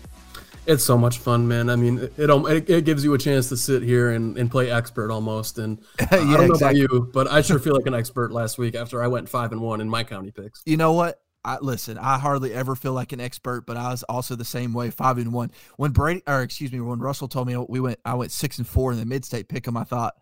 [0.66, 1.70] It's so much fun, man.
[1.70, 4.70] I mean, it it, it gives you a chance to sit here and, and play
[4.70, 5.58] expert almost.
[5.58, 6.84] And uh, yeah, I don't know exactly.
[6.84, 9.54] about you, but I sure feel like an expert last week after I went five
[9.54, 10.62] and one in my county picks.
[10.66, 11.22] You know what?
[11.44, 14.74] I listen, I hardly ever feel like an expert, but I was also the same
[14.74, 15.52] way, five and one.
[15.78, 18.68] When Brady, or excuse me, when Russell told me we went, I went six and
[18.68, 19.78] four in the mid-state pick 'em.
[19.78, 20.16] I thought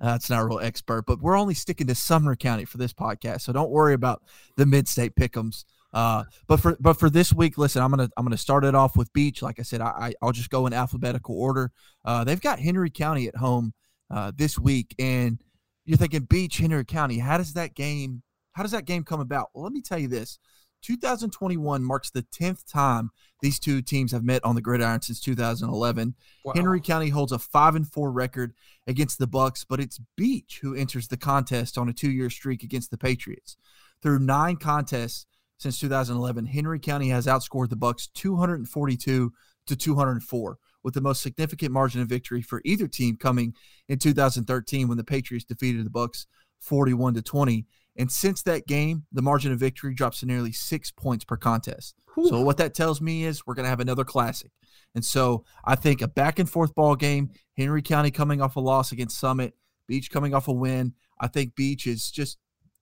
[0.00, 3.42] that's not a real expert, but we're only sticking to Sumner County for this podcast,
[3.42, 4.22] so don't worry about
[4.56, 5.64] the mid-state pickums.
[5.92, 8.96] Uh, but for but for this week, listen, I'm gonna I'm gonna start it off
[8.96, 9.40] with Beech.
[9.40, 11.70] Like I said, I, I will just go in alphabetical order.
[12.04, 13.72] Uh, they've got Henry County at home
[14.10, 15.40] uh, this week, and
[15.84, 17.18] you're thinking Beech, Henry County.
[17.18, 18.24] How does that game
[18.54, 19.50] how does that game come about?
[19.54, 20.38] Well, let me tell you this.
[20.82, 26.14] 2021 marks the 10th time these two teams have met on the gridiron since 2011.
[26.44, 26.52] Wow.
[26.54, 28.52] Henry County holds a 5 and 4 record
[28.86, 32.90] against the Bucks, but it's Beech who enters the contest on a 2-year streak against
[32.90, 33.56] the Patriots.
[34.02, 35.26] Through 9 contests
[35.58, 39.32] since 2011, Henry County has outscored the Bucks 242
[39.66, 43.54] to 204 with the most significant margin of victory for either team coming
[43.88, 46.26] in 2013 when the Patriots defeated the Bucks
[46.60, 47.66] 41 to 20.
[47.96, 51.94] And since that game, the margin of victory drops to nearly six points per contest.
[52.28, 54.52] So what that tells me is we're going to have another classic.
[54.94, 58.60] And so I think a back and forth ball game, Henry County coming off a
[58.60, 59.54] loss against Summit,
[59.88, 60.94] Beech coming off a win.
[61.20, 62.38] I think Beech is just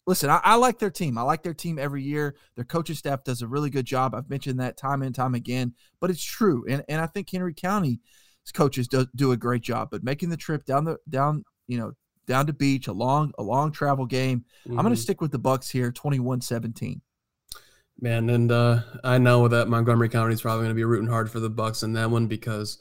[0.06, 1.16] listen, I, I, like their team.
[1.16, 2.36] I like their team every year.
[2.56, 4.14] Their coaching staff does a really good job.
[4.14, 6.64] I've mentioned that time and time again, but it's true.
[6.68, 7.98] And and I think Henry County's
[8.52, 9.88] coaches do, do a great job.
[9.90, 11.92] But making the trip down the down, you know,
[12.26, 14.44] down to Beech, a long, a long travel game.
[14.66, 14.78] Mm-hmm.
[14.78, 17.00] I'm going to stick with the Bucks here, 21-17.
[18.00, 21.30] Man, and uh, I know that Montgomery County is probably going to be rooting hard
[21.30, 22.78] for the Bucks in that one because,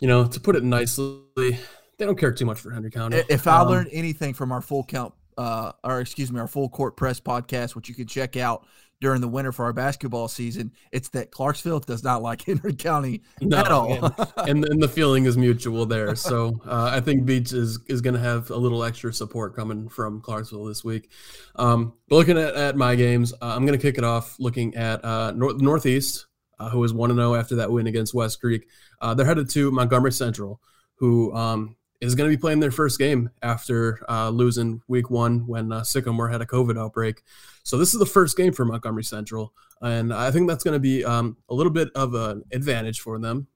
[0.00, 3.22] you know, to put it nicely, they don't care too much for Henry County.
[3.28, 6.68] If I um, learned anything from our full count, uh, or excuse me, our full
[6.68, 8.66] court press podcast, which you can check out
[9.00, 13.22] during the winter for our basketball season, it's that Clarksville does not like Henry County
[13.40, 13.92] no, at all.
[14.38, 16.14] and, and, the feeling is mutual there.
[16.24, 19.88] So uh, I think Beech is, is going to have a little extra support coming
[19.88, 21.10] from Clarksville this week.
[21.56, 24.74] Um, but looking at, at my games, uh, I'm going to kick it off looking
[24.74, 26.26] at uh, North, Northeast,
[26.58, 28.66] uh, who is 1 0 after that win against West Creek.
[29.00, 30.60] Uh, they're headed to Montgomery Central,
[30.94, 35.46] who um, is going to be playing their first game after uh, losing week one
[35.46, 37.22] when uh, Sycamore had a COVID outbreak.
[37.62, 40.80] So this is the first game for Montgomery Central, and I think that's going to
[40.80, 43.46] be um, a little bit of an advantage for them,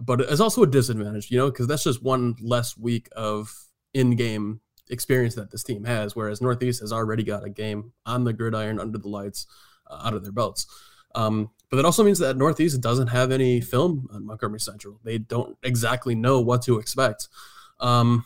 [0.00, 3.52] but it's also a disadvantage, you know, because that's just one less week of
[3.94, 4.60] in-game
[4.90, 8.78] experience that this team has, whereas Northeast has already got a game on the gridiron
[8.78, 9.46] under the lights
[9.88, 10.66] uh, out of their belts.
[11.14, 15.00] Um, but that also means that Northeast doesn't have any film on Montgomery Central.
[15.04, 17.28] They don't exactly know what to expect.
[17.80, 18.24] Um,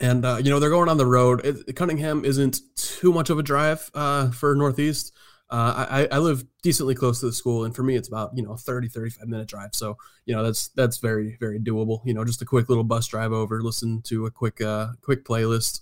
[0.00, 1.44] and uh, you know they're going on the road.
[1.44, 5.12] It, Cunningham isn't too much of a drive uh, for Northeast.
[5.50, 8.42] Uh, I, I live decently close to the school, and for me, it's about you
[8.42, 9.70] know 30, 35 minute drive.
[9.72, 12.02] So you know that's that's very very doable.
[12.04, 15.24] You know, just a quick little bus drive over, listen to a quick uh, quick
[15.24, 15.80] playlist.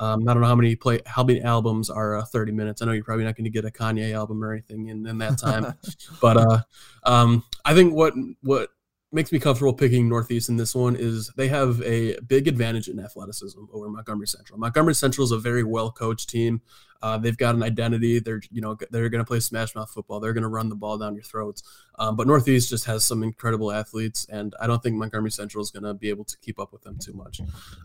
[0.00, 2.80] Um, I don't know how many play how many albums are uh, 30 minutes.
[2.80, 5.18] I know you're probably not going to get a Kanye album or anything in, in
[5.18, 5.74] that time,
[6.22, 6.60] but uh,
[7.02, 8.70] um, I think what what
[9.10, 13.00] makes me comfortable picking Northeast in this one is they have a big advantage in
[13.00, 14.58] athleticism over Montgomery Central.
[14.58, 16.60] Montgomery Central is a very well coached team.
[17.02, 18.18] Uh, they've got an identity.
[18.18, 20.20] They're you know they're going to play smash mouth football.
[20.20, 21.62] They're going to run the ball down your throats.
[21.98, 25.70] Um, but Northeast just has some incredible athletes, and I don't think Montgomery Central is
[25.70, 27.40] going to be able to keep up with them too much.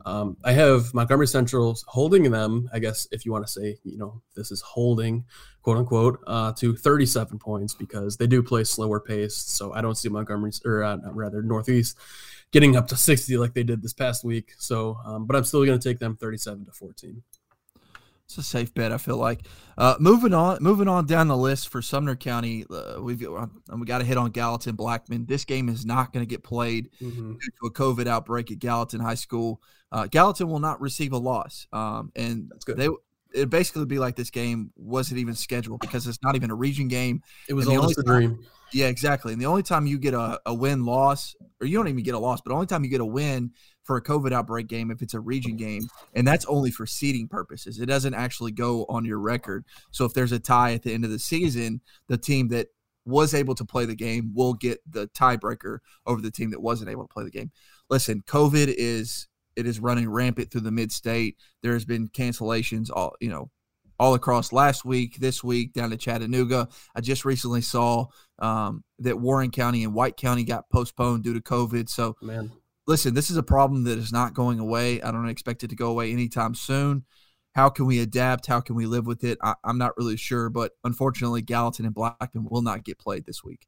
[0.05, 2.69] Um, I have Montgomery Central holding them.
[2.73, 5.25] I guess if you want to say you know this is holding
[5.63, 9.55] quote unquote uh, to 37 points because they do play slower paced.
[9.55, 11.97] So I don't see Montgomery or uh, rather Northeast
[12.51, 14.53] getting up to 60 like they did this past week.
[14.57, 17.23] So, um, but I'm still going to take them 37 to 14.
[18.37, 18.91] It's a safe bet.
[18.91, 19.45] I feel like.
[19.77, 23.85] Uh, moving on, moving on down the list for Sumner County, uh, we've uh, we
[23.85, 25.25] got to hit on Gallatin Blackman.
[25.25, 27.33] This game is not going to get played mm-hmm.
[27.33, 29.61] due to a COVID outbreak at Gallatin High School.
[29.91, 32.89] Uh, Gallatin will not receive a loss, um, and they
[33.33, 36.87] it basically be like this game wasn't even scheduled because it's not even a region
[36.87, 37.21] game.
[37.49, 38.45] It was almost a dream.
[38.71, 39.33] Yeah, exactly.
[39.33, 42.15] And the only time you get a, a win loss, or you don't even get
[42.15, 43.51] a loss, but the only time you get a win
[43.83, 47.27] for a COVID outbreak game if it's a region game, and that's only for seeding
[47.27, 47.79] purposes.
[47.79, 49.65] It doesn't actually go on your record.
[49.91, 52.67] So if there's a tie at the end of the season, the team that
[53.05, 56.89] was able to play the game will get the tiebreaker over the team that wasn't
[56.89, 57.51] able to play the game.
[57.89, 61.37] Listen, COVID is it is running rampant through the mid state.
[61.61, 63.49] There has been cancellations all you know
[63.99, 66.67] all across last week, this week down to Chattanooga.
[66.95, 68.07] I just recently saw
[68.39, 71.87] um, that Warren County and White County got postponed due to COVID.
[71.89, 72.51] So, man,
[72.87, 75.01] listen, this is a problem that is not going away.
[75.01, 77.05] I don't expect it to go away anytime soon.
[77.55, 78.47] How can we adapt?
[78.47, 79.37] How can we live with it?
[79.43, 83.43] I, am not really sure, but unfortunately, Gallatin and Blackman will not get played this
[83.43, 83.67] week.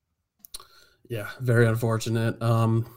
[1.07, 2.41] Yeah, very unfortunate.
[2.41, 2.87] Um,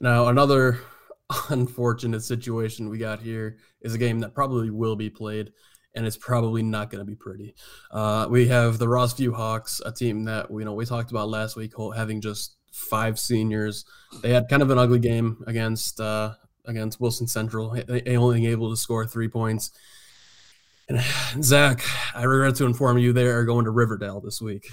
[0.00, 0.78] now another
[1.48, 5.52] unfortunate situation we got here is a game that probably will be played
[5.94, 7.54] and it's probably not going to be pretty.
[7.90, 11.56] Uh, we have the Rossview Hawks, a team that you know we talked about last
[11.56, 13.84] week, having just five seniors.
[14.22, 18.70] They had kind of an ugly game against uh, against Wilson Central, they only able
[18.70, 19.70] to score three points.
[20.88, 21.00] And
[21.42, 21.82] Zach,
[22.14, 24.70] I regret to inform you, they are going to Riverdale this week.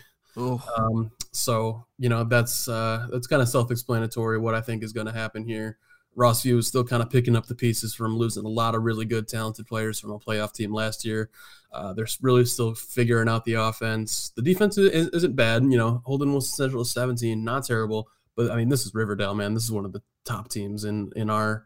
[0.77, 5.07] Um, so you know that's uh, that's kind of self-explanatory what I think is going
[5.07, 5.77] to happen here.
[6.17, 9.05] Rossview is still kind of picking up the pieces from losing a lot of really
[9.05, 11.29] good, talented players from a playoff team last year.
[11.71, 14.31] Uh, they're really still figuring out the offense.
[14.35, 15.63] The defense isn't bad.
[15.63, 18.07] You know, holding Wilson Central to 17, not terrible.
[18.35, 19.53] But I mean, this is Riverdale, man.
[19.53, 21.65] This is one of the top teams in in our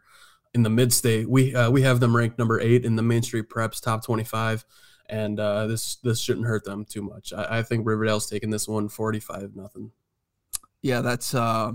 [0.54, 1.28] in the mid state.
[1.28, 4.64] We uh, we have them ranked number eight in the Main Street Preps top 25,
[5.06, 7.32] and uh, this this shouldn't hurt them too much.
[7.32, 9.92] I, I think Riverdale's taking this one 45 nothing.
[10.82, 11.72] Yeah, that's uh,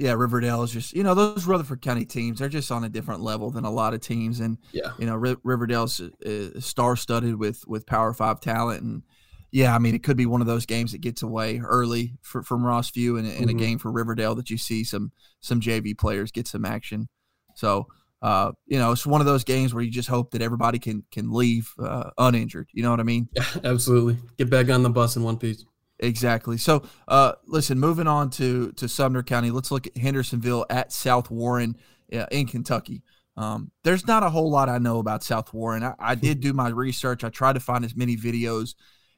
[0.00, 2.38] yeah, Riverdale is just you know those Rutherford County teams.
[2.38, 5.12] They're just on a different level than a lot of teams, and yeah, you know
[5.12, 9.02] R- Riverdale's uh, star studded with with Power Five talent, and
[9.50, 12.42] yeah, I mean it could be one of those games that gets away early for,
[12.42, 13.48] from Rossview, and in mm-hmm.
[13.50, 17.10] a game for Riverdale that you see some some JV players get some action.
[17.54, 17.86] So
[18.22, 21.04] uh, you know, it's one of those games where you just hope that everybody can
[21.10, 22.70] can leave uh, uninjured.
[22.72, 23.28] You know what I mean?
[23.34, 24.16] Yeah, absolutely.
[24.38, 25.66] Get back on the bus in one piece.
[26.02, 26.56] Exactly.
[26.56, 31.30] So, uh, listen, moving on to to Sumner County, let's look at Hendersonville at South
[31.30, 31.76] Warren
[32.12, 33.02] uh, in Kentucky.
[33.36, 35.82] Um, there's not a whole lot I know about South Warren.
[35.82, 37.22] I, I, did do my research.
[37.22, 38.74] I tried to find as many videos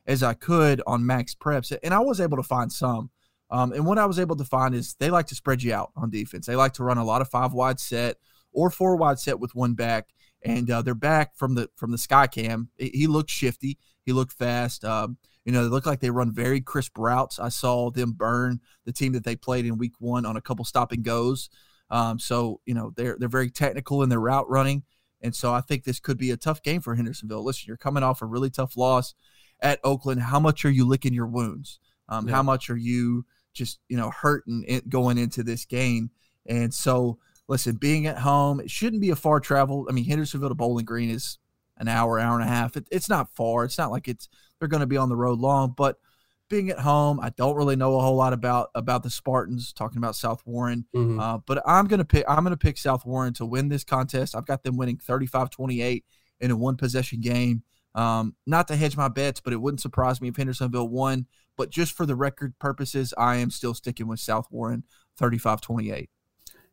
[0.07, 3.11] as I could on Max Preps, and I was able to find some.
[3.51, 5.93] Um, and what I was able to find is they like to spread you out
[5.97, 6.47] on defense.
[6.47, 8.17] They like to run a lot of five wide set
[8.53, 10.09] or four wide set with one back,
[10.43, 12.71] and uh, they're back from the from the sky cam.
[12.77, 13.79] He looked shifty.
[14.05, 14.85] He looked fast.
[14.85, 17.39] Um, you know, they look like they run very crisp routes.
[17.39, 20.65] I saw them burn the team that they played in week one on a couple
[20.65, 21.51] stop and goes.
[21.91, 24.85] Um, so, you know, they're they're very technical in their route running.
[25.21, 27.45] And so I think this could be a tough game for Hendersonville.
[27.45, 29.15] Listen, you're coming off a really tough loss
[29.61, 30.23] at Oakland.
[30.23, 31.79] How much are you licking your wounds?
[32.09, 32.35] Um, yeah.
[32.35, 36.11] How much are you just, you know, hurting it going into this game?
[36.47, 39.87] And so listen, being at home, it shouldn't be a far travel.
[39.89, 41.39] I mean, Hendersonville to Bowling Green is
[41.77, 42.77] an hour, hour and a half.
[42.77, 43.65] It, it's not far.
[43.65, 44.29] It's not like it's
[44.63, 45.97] they're going to be on the road long, but
[46.49, 49.73] being at home, I don't really know a whole lot about about the Spartans.
[49.73, 51.19] Talking about South Warren, mm-hmm.
[51.19, 54.37] uh, but I'm gonna pick I'm gonna pick South Warren to win this contest.
[54.37, 56.05] I've got them winning 35-28
[56.41, 57.65] in a one possession game.
[57.97, 61.27] Um, not to hedge my bets, but it wouldn't surprise me if Hendersonville won.
[61.57, 64.85] But just for the record purposes, I am still sticking with South Warren
[65.21, 66.09] 35-28.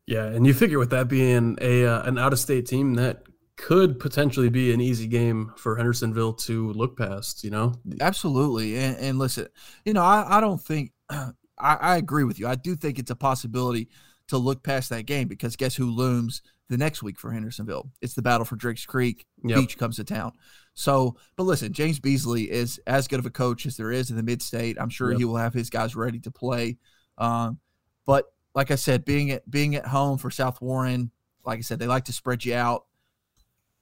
[0.05, 3.23] Yeah, and you figure with that being a uh, an out of state team, that
[3.59, 7.43] could potentially be an easy game for Hendersonville to look past.
[7.43, 8.77] You know, absolutely.
[8.77, 9.47] And, and listen,
[9.85, 12.47] you know, I, I don't think I, I agree with you.
[12.47, 13.89] I do think it's a possibility
[14.29, 17.91] to look past that game because guess who looms the next week for Hendersonville?
[18.01, 19.25] It's the battle for Drakes Creek.
[19.43, 19.59] Yep.
[19.59, 20.31] Beech comes to town.
[20.73, 24.15] So, but listen, James Beasley is as good of a coach as there is in
[24.15, 24.77] the mid state.
[24.79, 25.19] I'm sure yep.
[25.19, 26.77] he will have his guys ready to play.
[27.17, 27.59] Um,
[28.05, 31.11] but like I said, being at being at home for South Warren,
[31.45, 32.85] like I said, they like to spread you out.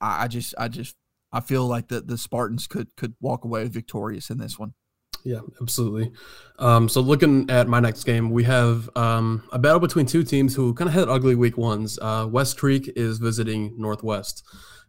[0.02, 0.96] I, I just, I just,
[1.32, 4.74] I feel like the the Spartans could could walk away victorious in this one.
[5.24, 6.14] Yeah, absolutely.
[6.58, 10.56] Um, so looking at my next game, we have um, a battle between two teams
[10.56, 12.00] who kind of had ugly week ones.
[12.02, 14.46] Uh, West Creek is visiting Northwest,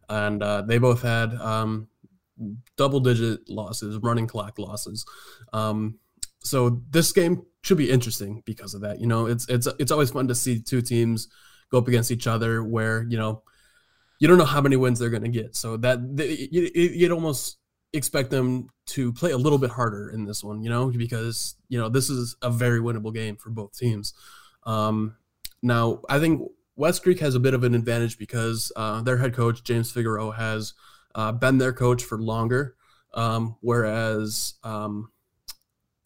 [0.08, 1.88] and uh, they both had um,
[2.76, 5.04] double-digit losses, running clock losses.
[5.52, 5.98] Um,
[6.40, 9.00] so this game should be interesting because of that.
[9.00, 11.26] You know, it's it's it's always fun to see two teams
[11.70, 13.42] go up against each other where you know
[14.18, 15.56] you don't know how many wins they're going to get.
[15.56, 17.58] So that you, you'd almost
[17.92, 21.78] expect them to play a little bit harder in this one, you know, because you
[21.78, 24.14] know this is a very winnable game for both teams.
[24.64, 25.16] Um,
[25.62, 26.42] now, I think
[26.76, 30.34] West Creek has a bit of an advantage because uh, their head coach James Figueroa
[30.36, 30.74] has
[31.14, 32.76] uh, been their coach for longer,
[33.14, 35.10] um, whereas um,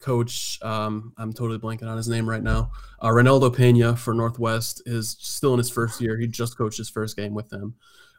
[0.03, 2.71] coach, um, I'm totally blanking on his name right now.
[2.99, 6.17] Uh, Ronaldo Pena for Northwest is still in his first year.
[6.17, 7.75] He just coached his first game with them.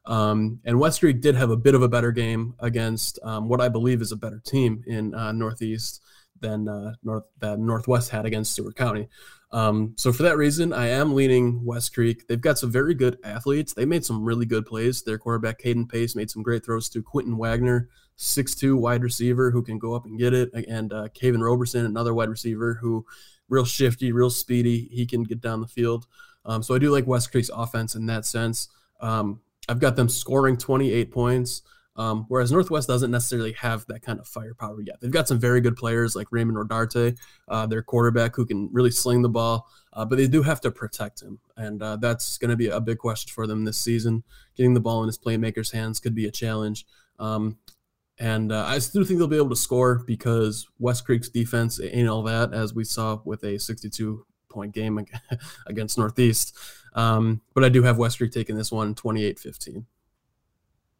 [0.07, 3.61] Um, and West Creek did have a bit of a better game against um, what
[3.61, 6.03] I believe is a better team in uh, Northeast
[6.41, 9.09] than uh, North that Northwest had against Stewart County.
[9.51, 12.27] Um, so for that reason, I am leaning West Creek.
[12.27, 13.73] They've got some very good athletes.
[13.73, 15.03] They made some really good plays.
[15.03, 19.63] Their quarterback Caden Pace made some great throws to Quentin Wagner, six-two wide receiver who
[19.63, 23.05] can go up and get it, and uh, Caven Roberson, another wide receiver who
[23.49, 24.89] real shifty, real speedy.
[24.91, 26.07] He can get down the field.
[26.45, 28.69] Um, so I do like West Creek's offense in that sense.
[29.01, 31.63] Um, I've got them scoring 28 points.
[31.97, 35.01] Um, whereas Northwest doesn't necessarily have that kind of firepower yet.
[35.01, 38.91] They've got some very good players like Raymond Rodarte, uh, their quarterback, who can really
[38.91, 41.39] sling the ball, uh, but they do have to protect him.
[41.57, 44.25] And uh, that's going to be a big question for them this season.
[44.57, 46.85] Getting the ball in his playmakers' hands could be a challenge.
[47.21, 47.59] Um,
[48.19, 52.09] and uh, I still think they'll be able to score because West Creek's defense ain't
[52.09, 55.05] all that, as we saw with a 62 point game
[55.67, 56.57] against Northeast.
[56.95, 59.87] Um, but I do have West Creek taking this one 28 15.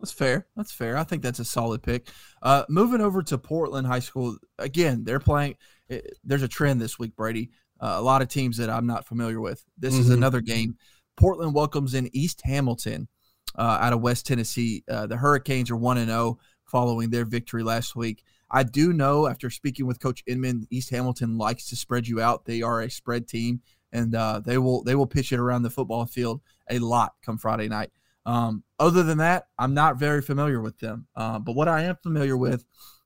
[0.01, 0.47] That's fair.
[0.57, 0.97] That's fair.
[0.97, 2.09] I think that's a solid pick.
[2.43, 5.57] Uh, moving over to Portland High School again, they're playing.
[5.89, 7.51] It, eh, there's a trend this week, Brady.
[7.81, 9.65] Uh, a lot of teams that I'm not familiar with.
[9.79, 10.03] This mm-hmm.
[10.03, 10.77] is another game.
[11.17, 13.09] Portland welcomes in East Hamilton
[13.57, 14.83] uh, out of West Tennessee.
[14.91, 16.39] Uh, the Hurricanes are one and zero oh
[16.75, 18.25] following their victory last week.
[18.51, 22.47] I do know after speaking with Coach Inman, East Hamilton likes to spread you out.
[22.47, 23.61] They are a spread team,
[23.93, 27.39] and uh, they will they will pitch it around the football field a lot come
[27.39, 27.93] Friday night.
[28.27, 31.07] Um, other than that, I'm not very familiar with them.
[31.15, 32.65] Uh, but what I am familiar with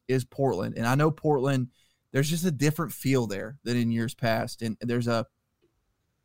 [0.08, 1.68] is Portland, and I know Portland.
[2.10, 5.26] There's just a different feel there than in years past, and there's a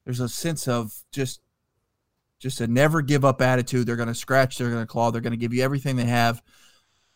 [0.05, 1.41] there's a sense of just
[2.39, 3.85] just a never give up attitude.
[3.85, 6.05] They're going to scratch, they're going to claw, they're going to give you everything they
[6.05, 6.41] have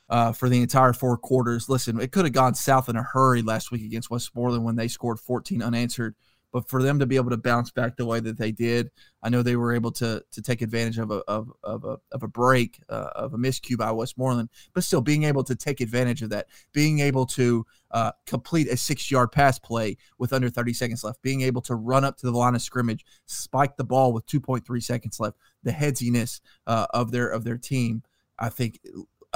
[0.09, 1.69] uh, for the entire four quarters.
[1.69, 4.87] Listen, it could have gone south in a hurry last week against Westmoreland when they
[4.87, 6.15] scored 14 unanswered.
[6.53, 8.89] But for them to be able to bounce back the way that they did,
[9.21, 12.23] I know they were able to to take advantage of a of, of a of
[12.23, 16.21] a break uh, of a miscue by Westmoreland, but still being able to take advantage
[16.21, 20.73] of that, being able to uh, complete a six yard pass play with under 30
[20.73, 24.13] seconds left, being able to run up to the line of scrimmage, spike the ball
[24.13, 28.03] with 2.3 seconds left, the headsiness uh, of their of their team,
[28.39, 28.79] I think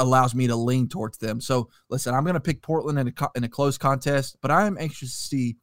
[0.01, 1.41] allows me to lean towards them.
[1.41, 4.65] So listen, I'm going to pick Portland in a in a close contest, but I
[4.65, 5.57] am anxious to see,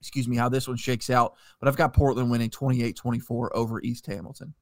[0.00, 1.34] excuse me, how this one shakes out.
[1.60, 4.54] But I've got Portland winning 28-24 over East Hamilton.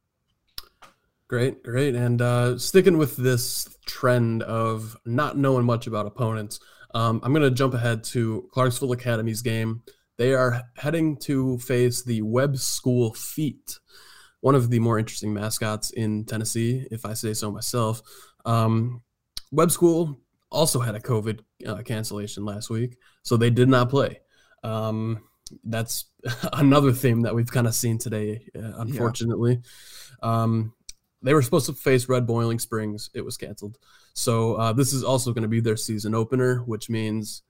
[1.28, 6.60] Great, great, and uh, sticking with this trend of not knowing much about opponents,
[6.94, 9.82] um, I'm going to jump ahead to Clarksville Academy's game.
[10.18, 13.78] They are heading to face the Webb School Feet,
[14.40, 18.02] one of the more interesting mascots in Tennessee, if I say so myself.
[18.44, 19.02] Um,
[19.50, 20.18] Webb School
[20.50, 24.20] also had a COVID uh, cancellation last week, so they did not play.
[24.62, 25.20] Um,
[25.64, 26.06] that's
[26.52, 29.60] another theme that we've kind of seen today, uh, unfortunately.
[30.22, 30.42] Yeah.
[30.42, 30.74] Um,
[31.22, 33.10] they were supposed to face Red Boiling Springs.
[33.14, 33.78] It was canceled.
[34.14, 37.42] So uh, this is also going to be their season opener, which means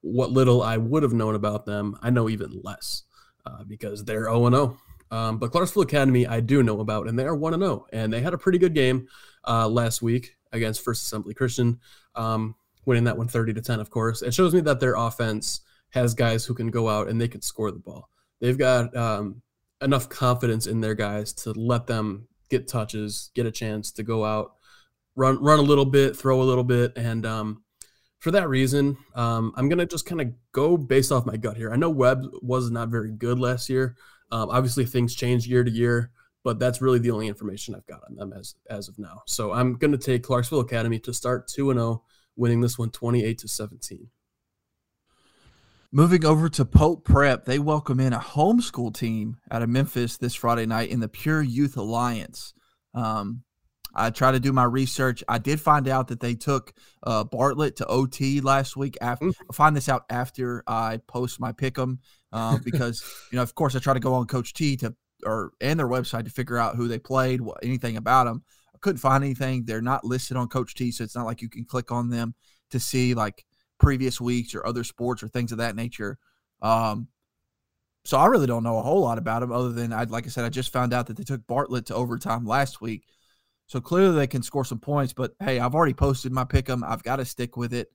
[0.00, 3.02] what little I would have known about them, I know even less
[3.44, 4.78] uh, because they're 0 0.
[5.10, 7.86] Um, but Clarksville Academy, I do know about, and they are 1 0.
[7.92, 9.08] And they had a pretty good game
[9.46, 11.80] uh, last week against First Assembly Christian,
[12.14, 14.22] um, winning that one 30 to 10, of course.
[14.22, 17.42] It shows me that their offense has guys who can go out and they can
[17.42, 18.08] score the ball.
[18.40, 19.42] They've got um,
[19.80, 24.24] enough confidence in their guys to let them get touches, get a chance to go
[24.24, 24.54] out,
[25.14, 27.62] run run a little bit, throw a little bit, and um,
[28.18, 31.72] for that reason, um, I'm gonna just kind of go based off my gut here.
[31.72, 33.96] I know Webb was not very good last year.
[34.30, 36.10] Um, obviously, things change year to year,
[36.44, 39.22] but that's really the only information I've got on them as as of now.
[39.26, 42.02] So I'm gonna take Clarksville Academy to start two and zero, oh,
[42.36, 44.08] winning this one 28 to 17.
[45.92, 50.34] Moving over to Pope Prep, they welcome in a homeschool team out of Memphis this
[50.34, 52.52] Friday night in the Pure Youth Alliance.
[52.92, 53.44] Um,
[53.94, 55.24] I tried to do my research.
[55.26, 58.98] I did find out that they took uh, Bartlett to OT last week.
[59.00, 61.98] After I find this out after I post my pick'em
[62.36, 65.52] uh, because you know, of course, I try to go on Coach T to or
[65.60, 68.44] and their website to figure out who they played, what, anything about them.
[68.74, 69.64] I couldn't find anything.
[69.64, 72.34] They're not listed on Coach T, so it's not like you can click on them
[72.70, 73.44] to see like
[73.78, 76.18] previous weeks or other sports or things of that nature.
[76.62, 77.08] Um,
[78.04, 80.28] so I really don't know a whole lot about them other than I like I
[80.28, 83.04] said I just found out that they took Bartlett to overtime last week.
[83.66, 86.84] So clearly they can score some points, but hey, I've already posted my pick 'em.
[86.84, 87.88] I've got to stick with it.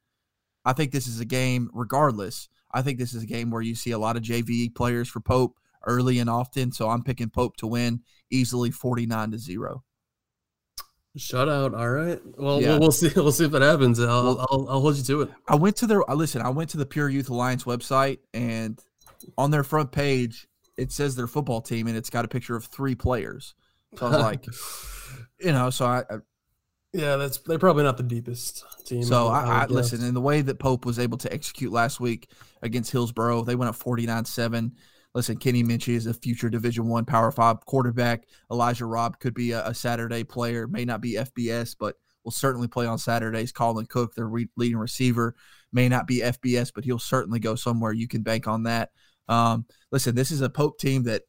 [0.65, 2.49] I think this is a game regardless.
[2.71, 5.19] I think this is a game where you see a lot of JV players for
[5.19, 9.83] Pope early and often, so I'm picking Pope to win easily 49 to 0.
[11.17, 11.77] Shutout.
[11.77, 12.19] All right.
[12.37, 12.77] Well, yeah.
[12.77, 13.11] we'll see.
[13.15, 13.99] We'll see if it happens.
[13.99, 15.29] I'll, well, I'll, I'll hold you to it.
[15.47, 16.09] I went to their.
[16.09, 18.79] Uh, listen, I went to the Pure Youth Alliance website, and
[19.37, 20.47] on their front page,
[20.77, 23.55] it says their football team, and it's got a picture of three players.
[23.97, 24.45] So I was like,
[25.39, 26.15] you know, so I, I.
[26.93, 29.03] yeah, that's they're probably not the deepest team.
[29.03, 32.29] So I, I, listen in the way that Pope was able to execute last week
[32.61, 34.73] against Hillsboro, they went up forty nine seven.
[35.13, 38.25] Listen, Kenny Minchey is a future Division One Power Five quarterback.
[38.49, 42.67] Elijah Robb could be a, a, Saturday player, may not be FBS, but will certainly
[42.67, 43.51] play on Saturdays.
[43.51, 45.35] Colin Cook, their re- leading receiver,
[45.73, 47.91] may not be FBS, but he'll certainly go somewhere.
[47.91, 48.91] You can bank on that.
[49.27, 51.23] Um, listen, this is a Pope team that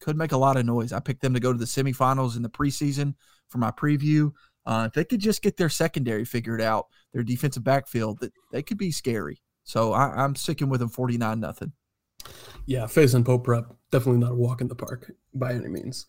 [0.00, 0.92] could make a lot of noise.
[0.92, 3.14] I picked them to go to the semifinals in the preseason
[3.48, 4.32] for my preview.
[4.68, 8.62] Uh, if they could just get their secondary figured out, their defensive backfield, that they
[8.62, 9.40] could be scary.
[9.64, 11.72] So I, am sticking with them 49 nothing.
[12.66, 16.04] Yeah, facing Pope Prep, definitely not a walk in the park by any means.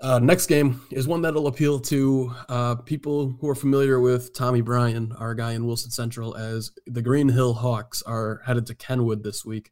[0.00, 4.62] Uh, next game is one that'll appeal to uh, people who are familiar with Tommy
[4.62, 9.22] Bryan, our guy in Wilson Central, as the Green Hill Hawks are headed to Kenwood
[9.22, 9.70] this week.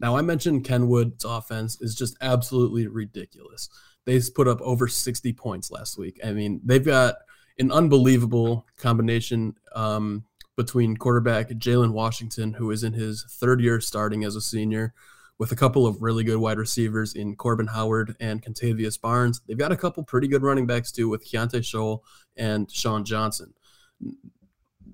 [0.00, 3.68] Now, I mentioned Kenwood's offense is just absolutely ridiculous.
[4.06, 6.20] They put up over 60 points last week.
[6.24, 7.16] I mean, they've got
[7.58, 10.24] an unbelievable combination um,
[10.56, 14.94] between quarterback Jalen Washington, who is in his third year starting as a senior,
[15.38, 19.40] with a couple of really good wide receivers in Corbin Howard and Contavious Barnes.
[19.46, 22.00] They've got a couple pretty good running backs too with Keontae Scholl
[22.36, 23.52] and Sean Johnson.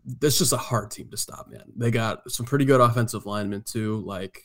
[0.04, 1.64] That's just a hard team to stop, man.
[1.76, 4.02] They got some pretty good offensive linemen too.
[4.04, 4.42] Like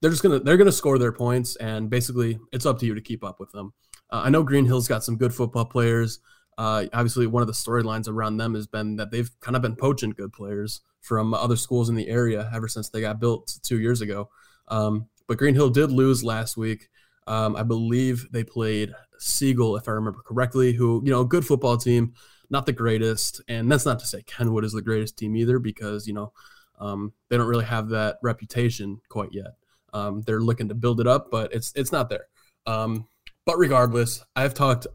[0.00, 3.00] they're just gonna they're gonna score their points, and basically it's up to you to
[3.00, 3.72] keep up with them.
[4.10, 6.20] Uh, I know Green Hill's got some good football players.
[6.58, 9.76] Uh, obviously, one of the storylines around them has been that they've kind of been
[9.76, 13.78] poaching good players from other schools in the area ever since they got built two
[13.78, 14.28] years ago.
[14.66, 16.88] Um, but Green Hill did lose last week.
[17.28, 21.76] Um, I believe they played Siegel, if I remember correctly, who, you know, good football
[21.76, 22.14] team,
[22.50, 23.40] not the greatest.
[23.48, 26.32] And that's not to say Kenwood is the greatest team either, because, you know,
[26.80, 29.54] um, they don't really have that reputation quite yet.
[29.92, 32.26] Um, they're looking to build it up, but it's it's not there.
[32.66, 33.06] Um,
[33.44, 34.86] but regardless, I've talked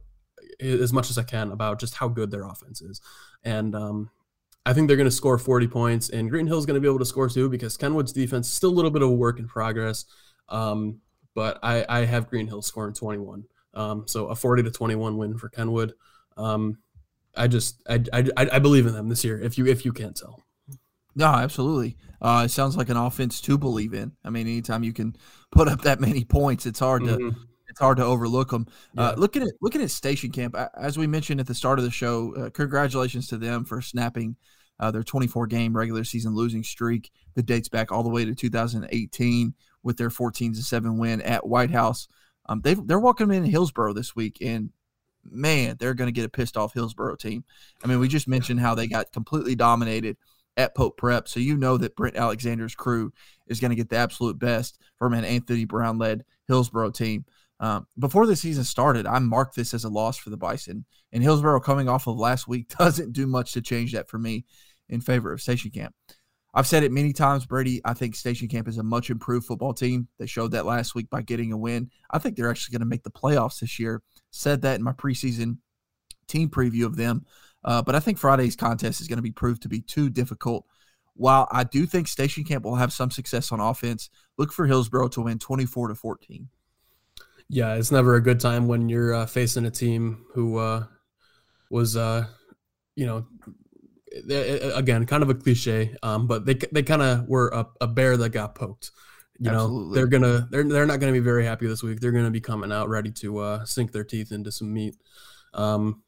[0.63, 3.01] as much as I can about just how good their offense is.
[3.43, 4.09] And um,
[4.65, 6.99] I think they're going to score 40 points, and Green Hill's going to be able
[6.99, 9.47] to score too because Kenwood's defense is still a little bit of a work in
[9.47, 10.05] progress.
[10.49, 10.99] Um,
[11.35, 13.45] but I, I, have Green Hill scoring 21.
[13.73, 15.93] Um, so a 40 to 21 win for Kenwood.
[16.37, 16.77] Um,
[17.35, 19.39] I just I, I, I believe in them this year.
[19.39, 20.43] If you if you can't tell.
[21.15, 21.97] No, absolutely.
[22.21, 24.13] Uh, it sounds like an offense to believe in.
[24.23, 25.15] I mean, anytime you can
[25.51, 27.29] put up that many points, it's hard mm-hmm.
[27.29, 27.35] to
[27.73, 28.67] it's hard to overlook them.
[28.95, 29.07] Uh, yeah.
[29.07, 31.89] Uh, looking at looking at Station Camp, as we mentioned at the start of the
[31.89, 34.35] show, uh, congratulations to them for snapping
[34.79, 38.35] uh, their 24 game regular season losing streak that dates back all the way to
[38.35, 42.07] 2018 with their 14 to seven win at White House.
[42.47, 44.69] Um, they they're welcoming in Hillsboro this week, and
[45.27, 47.43] man, they're going to get a pissed off Hillsboro team.
[47.83, 50.15] I mean, we just mentioned how they got completely dominated
[50.57, 51.27] at Pope Prep.
[51.27, 53.11] So you know that Brent Alexander's crew
[53.47, 57.25] is going to get the absolute best from an Anthony Brown led Hillsboro team.
[57.59, 60.85] Um, before the season started, I marked this as a loss for the Bison.
[61.11, 64.45] And Hillsboro coming off of last week doesn't do much to change that for me
[64.89, 65.93] in favor of Station Camp.
[66.55, 67.81] I've said it many times, Brady.
[67.83, 70.07] I think Station Camp is a much improved football team.
[70.19, 71.89] They showed that last week by getting a win.
[72.11, 74.03] I think they're actually going to make the playoffs this year.
[74.29, 75.57] Said that in my preseason
[76.27, 77.25] team preview of them.
[77.63, 80.65] Uh, but I think Friday's contest is going to be proved to be too difficult.
[81.15, 85.07] While I do think Station Camp will have some success on offense, look for Hillsboro
[85.09, 86.49] to win 24 to 14.
[87.49, 90.85] Yeah, it's never a good time when you're uh, facing a team who uh,
[91.69, 92.25] was, uh,
[92.95, 93.25] you know,
[94.75, 98.15] again, kind of a cliche, um, but they they kind of were a, a, bear
[98.17, 98.91] that got poked.
[99.39, 99.87] You Absolutely.
[99.87, 101.99] know, they're gonna they're they're not gonna be very happy this week.
[101.99, 104.95] They're gonna be coming out ready to uh, sink their teeth into some meat.
[105.53, 106.03] Um,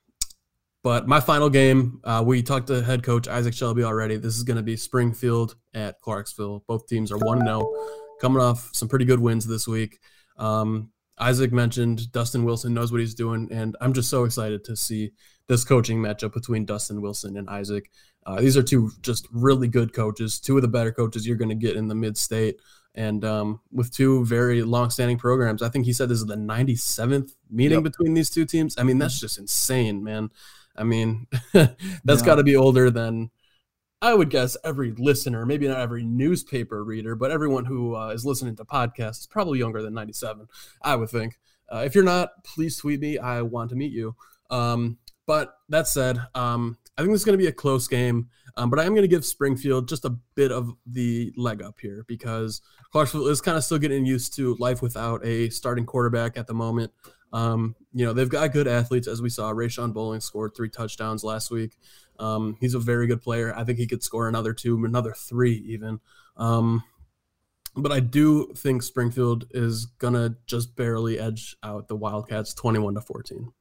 [0.86, 4.18] but my final game, uh, we talked to head coach Isaac Shelby already.
[4.18, 6.64] This is going to be Springfield at Clarksville.
[6.68, 7.68] Both teams are one 0
[8.22, 9.98] coming off some pretty good wins this week.
[10.38, 14.76] Um, Isaac mentioned Dustin Wilson knows what he's doing, and I'm just so excited to
[14.76, 15.12] see
[15.48, 17.90] this coaching matchup between Dustin Wilson and Isaac.
[18.26, 21.50] Uh, these are two just really good coaches, two of the better coaches you're going
[21.50, 22.60] to get in the mid state.
[22.96, 27.32] And um, with two very long-standing programs, I think he said this is the 97th
[27.50, 27.84] meeting yep.
[27.84, 28.76] between these two teams.
[28.78, 30.30] I mean, that's just insane, man.
[30.76, 31.76] I mean, that's
[32.08, 32.26] yeah.
[32.26, 33.32] got to be older than
[34.02, 38.26] I would guess every listener, maybe not every newspaper reader, but everyone who uh, is
[38.26, 40.48] listening to podcasts is probably younger than 97,
[40.82, 41.40] I would think.
[41.72, 43.18] Uh, if you're not, please tweet me.
[43.18, 44.16] I want to meet you.
[44.50, 48.30] Um, but that said, um, I think this is going to be a close game,
[48.58, 51.80] um, but I am going to give Springfield just a bit of the leg up
[51.82, 56.38] here because Clarksville is kind of still getting used to life without a starting quarterback
[56.38, 56.92] at the moment.
[57.36, 59.52] Um, you know, they've got good athletes, as we saw.
[59.52, 61.78] Rayshon Bowling scored three touchdowns last week.
[62.18, 63.54] Um, he's a very good player.
[63.54, 66.00] I think he could score another two, another three, even.
[66.38, 66.84] Um,
[67.76, 73.02] but I do think Springfield is gonna just barely edge out the Wildcats, twenty-one to
[73.02, 73.52] fourteen.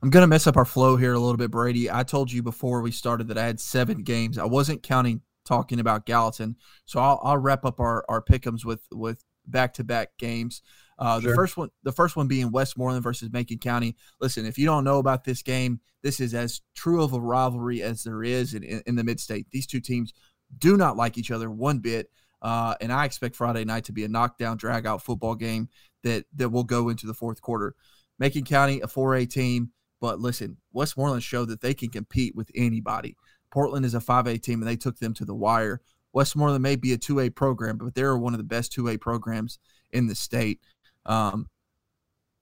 [0.00, 1.90] I'm gonna mess up our flow here a little bit, Brady.
[1.90, 4.38] I told you before we started that I had seven games.
[4.38, 8.86] I wasn't counting talking about Gallatin, so I'll, I'll wrap up our our pickums with
[8.92, 10.62] with back to back games.
[10.98, 11.30] Uh, sure.
[11.30, 13.96] The first one, the first one being Westmoreland versus Macon County.
[14.20, 17.82] Listen, if you don't know about this game, this is as true of a rivalry
[17.82, 19.46] as there is in, in, in the mid-state.
[19.50, 20.12] These two teams
[20.58, 24.04] do not like each other one bit, uh, and I expect Friday night to be
[24.04, 25.68] a knockdown, drag-out football game
[26.02, 27.74] that that will go into the fourth quarter.
[28.18, 33.16] Macon County, a 4A team, but listen, Westmoreland showed that they can compete with anybody.
[33.50, 35.80] Portland is a 5A team, and they took them to the wire.
[36.12, 39.58] Westmoreland may be a 2A program, but they're one of the best 2A programs
[39.92, 40.60] in the state.
[41.06, 41.48] Um,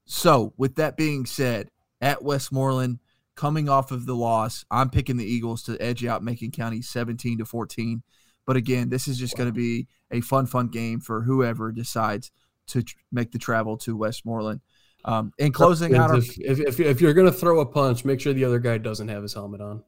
[0.06, 1.68] so, with that being said,
[2.00, 2.98] at Westmoreland,
[3.36, 7.38] coming off of the loss, I'm picking the Eagles to edge out Macon County 17
[7.38, 8.02] to 14.
[8.46, 12.30] But again, this is just going to be a fun, fun game for whoever decides
[12.68, 14.60] to tr- make the travel to Westmoreland.
[15.06, 18.20] Um, in closing out, if, if, if, if you're going to throw a punch, make
[18.20, 19.82] sure the other guy doesn't have his helmet on.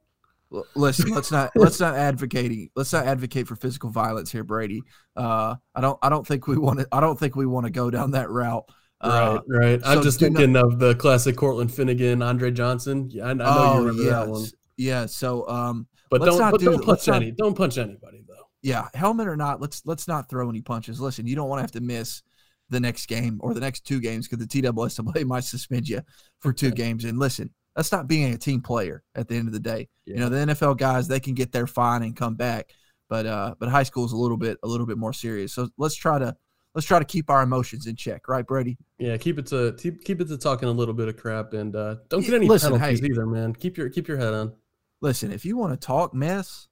[0.74, 4.82] Listen, let's not let's not advocating let's not advocate for physical violence here, Brady.
[5.16, 7.72] Uh, I don't I don't think we want to I don't think we want to
[7.72, 8.64] go down that route.
[9.01, 9.80] Uh, right, right.
[9.84, 13.11] I'm just thinking not, of the classic Cortland Finnegan, Andre Johnson.
[13.11, 14.12] Yeah, I, I know oh, you remember yes.
[14.12, 14.44] that one.
[14.76, 15.07] Yeah.
[15.07, 17.26] So, um, but don't but do, not punch any.
[17.26, 18.49] Not, don't punch anybody though.
[18.62, 21.01] Yeah, helmet or not, let's let's not throw any punches.
[21.01, 22.22] Listen, you don't want to have to miss
[22.70, 26.01] the next game or the next two games because the TSSAA might suspend you
[26.40, 27.05] for two games.
[27.05, 29.89] And listen, that's not being a team player at the end of the day.
[30.07, 30.14] Yeah.
[30.14, 32.70] You know, the NFL guys they can get their fine and come back,
[33.09, 35.53] but uh, but high school is a little bit a little bit more serious.
[35.53, 36.35] So let's try to
[36.74, 38.79] let's try to keep our emotions in check, right, Brady?
[38.99, 41.77] Yeah, keep it to keep keep it to talking a little bit of crap and
[41.77, 43.55] uh, don't get any listen, penalties hey, either, man.
[43.55, 44.55] Keep your keep your head on.
[45.03, 46.68] Listen, if you want to talk mess,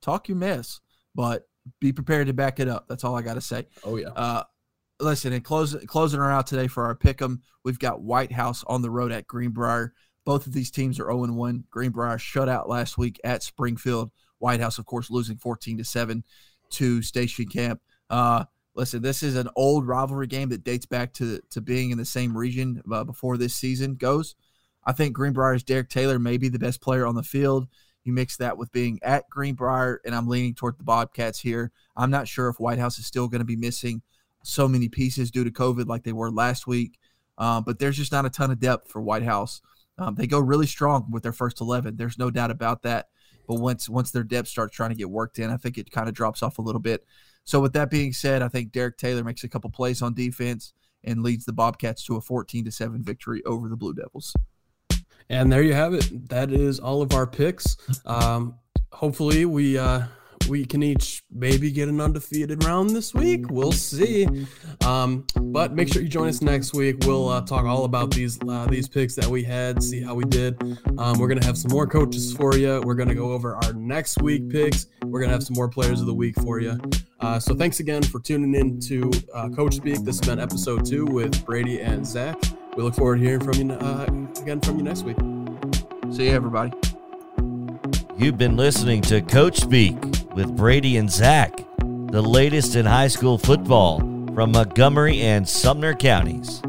[0.00, 0.80] talk your mess,
[1.14, 1.46] but
[1.80, 2.86] be prepared to back it up.
[2.88, 3.66] That's all I got to say.
[3.84, 4.08] Oh yeah.
[4.08, 4.44] Uh,
[5.00, 8.64] listen, and close, closing her out today for our pick 'em, we've got White House
[8.66, 9.92] on the road at Greenbrier.
[10.30, 11.64] Both of these teams are 0 1.
[11.72, 14.12] Greenbrier shut out last week at Springfield.
[14.38, 16.22] White House, of course, losing 14 to 7
[16.70, 17.80] to Station Camp.
[18.08, 18.44] Uh,
[18.76, 22.04] listen, this is an old rivalry game that dates back to, to being in the
[22.04, 24.36] same region uh, before this season goes.
[24.84, 27.66] I think Greenbrier's Derek Taylor may be the best player on the field.
[28.04, 31.72] You mix that with being at Greenbrier, and I'm leaning toward the Bobcats here.
[31.96, 34.02] I'm not sure if White House is still going to be missing
[34.44, 37.00] so many pieces due to COVID like they were last week,
[37.36, 39.60] uh, but there's just not a ton of depth for White House.
[40.00, 41.96] Um, they go really strong with their first 11.
[41.96, 43.08] There's no doubt about that.
[43.46, 46.08] But once once their depth starts trying to get worked in, I think it kind
[46.08, 47.04] of drops off a little bit.
[47.44, 50.72] So with that being said, I think Derek Taylor makes a couple plays on defense
[51.02, 54.34] and leads the Bobcats to a 14 to 7 victory over the Blue Devils.
[55.28, 56.28] And there you have it.
[56.28, 57.76] That is all of our picks.
[58.04, 58.56] Um,
[58.92, 60.02] hopefully we uh,
[60.50, 63.48] we can each maybe get an undefeated round this week.
[63.50, 64.26] We'll see.
[64.84, 66.96] Um, but make sure you join us next week.
[67.06, 70.24] We'll uh, talk all about these uh, these picks that we had, see how we
[70.24, 70.60] did.
[70.98, 72.82] Um, we're gonna have some more coaches for you.
[72.84, 74.86] We're gonna go over our next week picks.
[75.04, 76.78] We're gonna have some more players of the week for you.
[77.20, 80.02] Uh, so thanks again for tuning in to uh, Coach Speak.
[80.04, 82.36] This has been episode two with Brady and Zach.
[82.76, 84.04] We look forward to hearing from you uh,
[84.42, 85.18] again from you next week.
[86.12, 86.72] See you, everybody.
[88.16, 89.96] You've been listening to Coach Speak
[90.40, 91.66] with Brady and Zach,
[92.10, 93.98] the latest in high school football
[94.34, 96.62] from Montgomery and Sumner counties.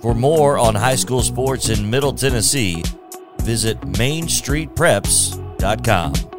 [0.00, 2.82] For more on high school sports in Middle Tennessee,
[3.42, 6.29] visit MainStreetPreps.com.